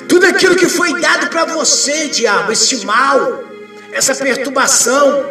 Tudo 0.09 0.27
aquilo 0.27 0.57
que 0.57 0.69
foi 0.69 1.01
dado 1.01 1.29
para 1.29 1.45
você, 1.45 2.09
diabo, 2.09 2.51
esse 2.51 2.85
mal, 2.85 3.45
essa 3.93 4.15
perturbação, 4.15 5.31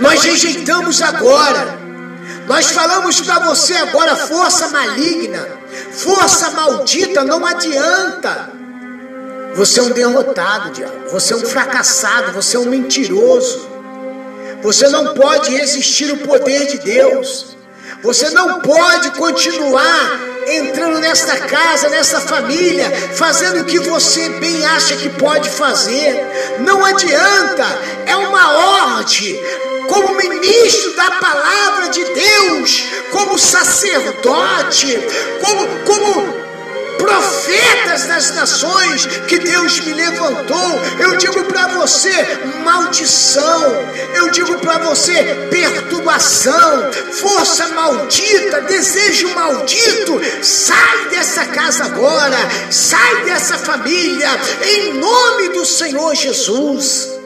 nós 0.00 0.22
rejeitamos 0.24 1.00
agora. 1.00 1.80
Nós 2.46 2.72
falamos 2.72 3.20
para 3.20 3.38
você 3.38 3.74
agora, 3.74 4.16
força 4.16 4.68
maligna, 4.68 5.46
força 5.92 6.50
maldita, 6.50 7.24
não 7.24 7.46
adianta. 7.46 8.50
Você 9.54 9.80
é 9.80 9.82
um 9.82 9.90
derrotado, 9.90 10.70
diabo. 10.70 11.08
Você 11.10 11.34
é 11.34 11.36
um 11.36 11.44
fracassado, 11.44 12.32
você 12.32 12.56
é 12.56 12.60
um 12.60 12.64
mentiroso. 12.64 13.68
Você 14.62 14.88
não 14.88 15.14
pode 15.14 15.54
resistir 15.54 16.10
o 16.10 16.18
poder 16.18 16.66
de 16.66 16.78
Deus. 16.78 17.56
Você 18.02 18.30
não 18.30 18.60
pode 18.60 19.12
continuar 19.12 20.20
entrando 20.46 20.98
nesta 20.98 21.36
casa, 21.38 21.88
nessa 21.88 22.20
família, 22.20 22.90
fazendo 23.14 23.60
o 23.60 23.64
que 23.64 23.78
você 23.78 24.28
bem 24.40 24.66
acha 24.66 24.96
que 24.96 25.08
pode 25.10 25.48
fazer. 25.48 26.14
Não 26.60 26.84
adianta, 26.84 27.64
é 28.06 28.16
uma 28.16 28.96
ordem. 28.96 29.40
Como 29.88 30.16
ministro 30.16 30.96
da 30.96 31.10
palavra 31.12 31.88
de 31.90 32.04
Deus, 32.04 32.84
como 33.12 33.38
sacerdote, 33.38 34.98
como, 35.40 35.68
como 35.84 36.41
profetas 37.02 38.06
das 38.06 38.30
nações 38.34 39.06
que 39.26 39.38
Deus 39.38 39.80
me 39.80 39.92
levantou. 39.92 40.80
Eu 41.00 41.16
digo 41.16 41.44
para 41.44 41.66
você, 41.68 42.12
maldição. 42.64 43.62
Eu 44.14 44.30
digo 44.30 44.58
para 44.58 44.78
você, 44.78 45.48
perturbação, 45.50 46.92
força 47.12 47.68
maldita, 47.68 48.60
desejo 48.62 49.28
maldito. 49.34 50.20
Sai 50.42 51.08
dessa 51.10 51.46
casa 51.46 51.84
agora, 51.84 52.38
sai 52.70 53.24
dessa 53.24 53.58
família, 53.58 54.28
em 54.64 54.94
nome 54.94 55.48
do 55.50 55.64
Senhor 55.64 56.14
Jesus. 56.14 57.21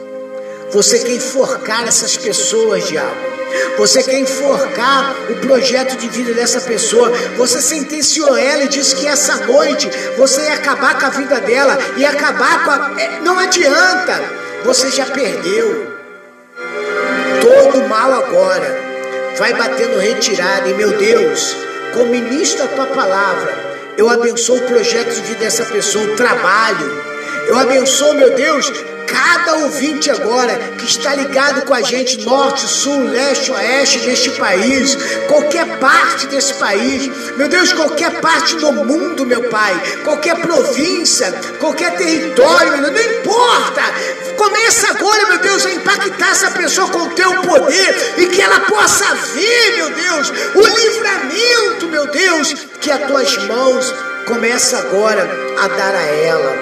Você 0.71 0.99
quer 0.99 1.13
enforcar 1.13 1.87
essas 1.87 2.17
pessoas, 2.17 2.87
diabo. 2.87 3.37
Você 3.77 4.03
quer 4.03 4.19
enforcar 4.19 5.15
o 5.29 5.35
projeto 5.37 5.95
de 5.97 6.09
vida 6.09 6.33
dessa 6.33 6.59
pessoa. 6.61 7.09
Você 7.37 7.61
sentenciou 7.61 8.35
ela 8.35 8.63
e 8.63 8.67
disse 8.67 8.95
que 8.95 9.07
essa 9.07 9.45
noite 9.45 9.89
você 10.17 10.41
ia 10.41 10.53
acabar 10.53 10.99
com 10.99 11.05
a 11.05 11.09
vida 11.09 11.39
dela, 11.39 11.77
ia 11.95 12.09
acabar 12.09 12.65
com 12.65 12.71
a. 12.71 13.01
É, 13.01 13.19
não 13.21 13.39
adianta, 13.39 14.21
você 14.65 14.89
já 14.91 15.05
perdeu. 15.05 15.95
Todo 17.41 17.87
mal 17.87 18.11
agora 18.13 18.87
vai 19.37 19.53
batendo 19.53 19.99
retirada, 19.99 20.67
e 20.67 20.73
meu 20.73 20.97
Deus, 20.97 21.55
como 21.93 22.07
ministro 22.07 22.59
da 22.59 22.67
tua 22.67 22.87
palavra, 22.87 23.67
eu 23.97 24.09
abençoo 24.09 24.57
o 24.57 24.61
projeto 24.63 25.13
de 25.13 25.21
vida 25.21 25.39
dessa 25.39 25.63
pessoa, 25.63 26.03
o 26.03 26.15
trabalho. 26.15 27.07
Eu 27.47 27.57
abençoo, 27.57 28.13
meu 28.13 28.31
Deus, 28.31 28.71
cada 29.07 29.55
ouvinte 29.55 30.11
agora 30.11 30.53
que 30.77 30.85
está 30.85 31.15
ligado 31.15 31.65
com 31.65 31.73
a 31.73 31.81
gente, 31.81 32.23
norte, 32.25 32.67
sul, 32.67 33.05
leste, 33.05 33.51
oeste 33.51 33.99
deste 33.99 34.31
país, 34.31 34.95
qualquer 35.27 35.79
parte 35.79 36.27
desse 36.27 36.53
país, 36.55 37.07
meu 37.37 37.47
Deus, 37.47 37.73
qualquer 37.73 38.19
parte 38.21 38.55
do 38.57 38.71
mundo, 38.71 39.25
meu 39.25 39.49
Pai, 39.49 39.73
qualquer 40.03 40.39
província, 40.41 41.31
qualquer 41.59 41.95
território, 41.95 42.77
não 42.77 42.89
importa. 42.89 43.81
Começa 44.37 44.89
agora, 44.89 45.27
meu 45.27 45.39
Deus, 45.39 45.65
a 45.65 45.71
impactar 45.71 46.31
essa 46.31 46.51
pessoa 46.51 46.89
com 46.89 46.99
o 46.99 47.09
teu 47.09 47.41
poder 47.41 48.13
e 48.17 48.27
que 48.27 48.41
ela 48.41 48.59
possa 48.61 49.15
ver, 49.33 49.75
meu 49.77 49.89
Deus, 49.89 50.31
o 50.55 50.61
livramento, 50.61 51.87
meu 51.87 52.07
Deus, 52.07 52.53
que 52.79 52.91
as 52.91 53.01
tuas 53.07 53.37
mãos 53.45 53.93
começa 54.27 54.77
agora 54.77 55.27
a 55.59 55.67
dar 55.67 55.95
a 55.95 56.01
ela. 56.01 56.55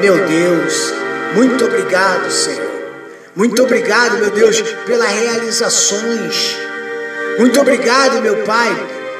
Meu 0.00 0.16
Deus, 0.26 0.92
muito 1.34 1.64
obrigado, 1.64 2.30
Senhor. 2.30 2.70
Muito 3.34 3.62
obrigado, 3.62 4.18
meu 4.18 4.30
Deus, 4.30 4.60
pelas 4.86 5.08
realizações. 5.08 6.56
Muito 7.38 7.60
obrigado, 7.60 8.20
meu 8.20 8.38
Pai, 8.38 8.68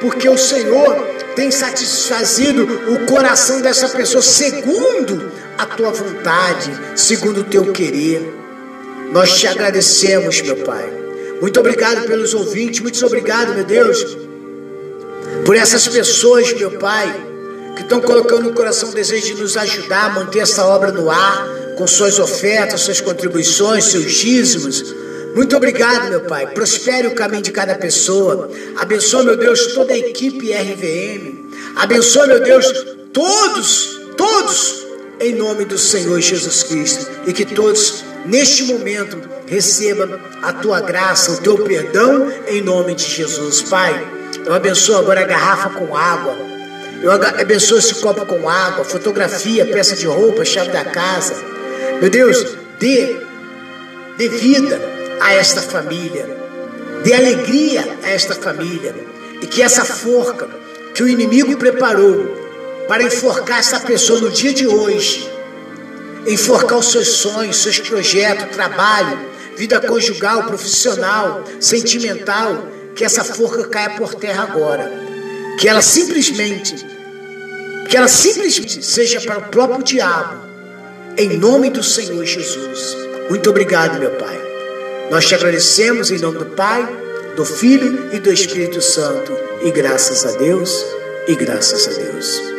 porque 0.01 0.27
o 0.27 0.37
Senhor 0.37 0.95
tem 1.35 1.49
satisfazido 1.49 2.63
o 2.91 3.05
coração 3.05 3.61
dessa 3.61 3.87
pessoa 3.89 4.21
segundo 4.21 5.31
a 5.57 5.65
tua 5.65 5.91
vontade, 5.91 6.71
segundo 6.95 7.41
o 7.41 7.43
teu 7.45 7.71
querer. 7.71 8.21
Nós 9.13 9.39
te 9.39 9.47
agradecemos, 9.47 10.41
meu 10.41 10.57
Pai. 10.57 10.87
Muito 11.39 11.59
obrigado 11.59 12.05
pelos 12.05 12.33
ouvintes, 12.33 12.81
muito 12.81 13.03
obrigado, 13.05 13.55
meu 13.55 13.63
Deus, 13.63 14.17
por 15.45 15.55
essas 15.55 15.87
pessoas, 15.87 16.53
meu 16.53 16.71
Pai, 16.71 17.11
que 17.75 17.81
estão 17.81 18.01
colocando 18.01 18.43
no 18.43 18.53
coração 18.53 18.89
o 18.89 18.93
desejo 18.93 19.35
de 19.35 19.41
nos 19.41 19.57
ajudar 19.57 20.05
a 20.05 20.09
manter 20.09 20.39
essa 20.39 20.65
obra 20.65 20.91
no 20.91 21.09
ar 21.09 21.60
com 21.81 21.87
suas 21.87 22.19
ofertas, 22.19 22.81
suas 22.81 23.01
contribuições, 23.01 23.85
seus 23.85 24.13
dízimos. 24.13 24.93
Muito 25.33 25.57
obrigado, 25.57 26.11
meu 26.11 26.21
Pai. 26.21 26.45
Prospere 26.45 27.07
o 27.07 27.15
caminho 27.15 27.41
de 27.41 27.51
cada 27.51 27.73
pessoa. 27.73 28.51
Abençoa, 28.77 29.23
meu 29.23 29.35
Deus, 29.35 29.73
toda 29.73 29.91
a 29.91 29.97
equipe 29.97 30.53
RVM. 30.53 31.49
Abençoa, 31.75 32.27
meu 32.27 32.39
Deus, 32.39 32.71
todos, 33.11 33.99
todos, 34.15 34.85
em 35.19 35.33
nome 35.33 35.65
do 35.65 35.75
Senhor 35.75 36.21
Jesus 36.21 36.61
Cristo. 36.61 37.09
E 37.25 37.33
que 37.33 37.45
todos, 37.45 38.03
neste 38.27 38.65
momento, 38.65 39.19
recebam 39.47 40.19
a 40.43 40.53
tua 40.53 40.81
graça, 40.81 41.31
o 41.31 41.37
teu 41.37 41.63
perdão, 41.63 42.31
em 42.47 42.61
nome 42.61 42.93
de 42.93 43.05
Jesus. 43.05 43.63
Pai, 43.63 44.07
eu 44.45 44.53
abençoo 44.53 44.97
agora 44.97 45.21
a 45.21 45.25
garrafa 45.25 45.71
com 45.71 45.97
água. 45.97 46.37
Eu 47.01 47.11
abençoo 47.11 47.79
esse 47.79 47.95
copo 47.95 48.23
com 48.27 48.47
água, 48.47 48.85
fotografia, 48.85 49.65
peça 49.65 49.95
de 49.95 50.05
roupa, 50.05 50.45
chave 50.45 50.69
da 50.69 50.85
casa. 50.85 51.49
Meu 52.01 52.09
Deus, 52.09 52.57
dê, 52.79 53.15
dê 54.17 54.27
vida 54.27 54.81
a 55.19 55.35
esta 55.35 55.61
família, 55.61 56.35
dê 57.03 57.13
alegria 57.13 57.95
a 58.01 58.09
esta 58.09 58.33
família, 58.33 58.95
e 59.39 59.45
que 59.45 59.61
essa 59.61 59.85
forca 59.85 60.49
que 60.95 61.03
o 61.03 61.07
inimigo 61.07 61.55
preparou 61.57 62.25
para 62.87 63.03
enforcar 63.03 63.59
essa 63.59 63.79
pessoa 63.81 64.19
no 64.19 64.31
dia 64.31 64.51
de 64.51 64.65
hoje, 64.65 65.29
enforcar 66.25 66.79
os 66.79 66.91
seus 66.91 67.07
sonhos, 67.07 67.57
seus 67.57 67.77
projetos, 67.77 68.55
trabalho, 68.55 69.19
vida 69.55 69.79
conjugal, 69.79 70.45
profissional, 70.45 71.43
sentimental, 71.59 72.65
que 72.95 73.05
essa 73.05 73.23
forca 73.23 73.67
caia 73.67 73.91
por 73.91 74.15
terra 74.15 74.41
agora, 74.41 74.91
que 75.59 75.69
ela 75.69 75.83
simplesmente, 75.83 76.83
que 77.87 77.95
ela 77.95 78.07
simplesmente 78.07 78.83
seja 78.83 79.21
para 79.21 79.37
o 79.37 79.43
próprio 79.49 79.83
diabo 79.83 80.50
em 81.17 81.37
nome 81.37 81.69
do 81.69 81.83
Senhor 81.83 82.25
Jesus. 82.25 82.97
Muito 83.29 83.49
obrigado, 83.49 83.99
meu 83.99 84.11
Pai. 84.11 84.39
Nós 85.09 85.27
te 85.27 85.35
agradecemos 85.35 86.11
em 86.11 86.19
nome 86.19 86.39
do 86.39 86.45
Pai, 86.47 86.87
do 87.35 87.45
Filho 87.45 88.09
e 88.13 88.19
do 88.19 88.31
Espírito 88.31 88.81
Santo. 88.81 89.31
E 89.63 89.71
graças 89.71 90.25
a 90.25 90.37
Deus, 90.37 90.85
e 91.27 91.35
graças 91.35 91.87
a 91.87 92.01
Deus. 92.01 92.50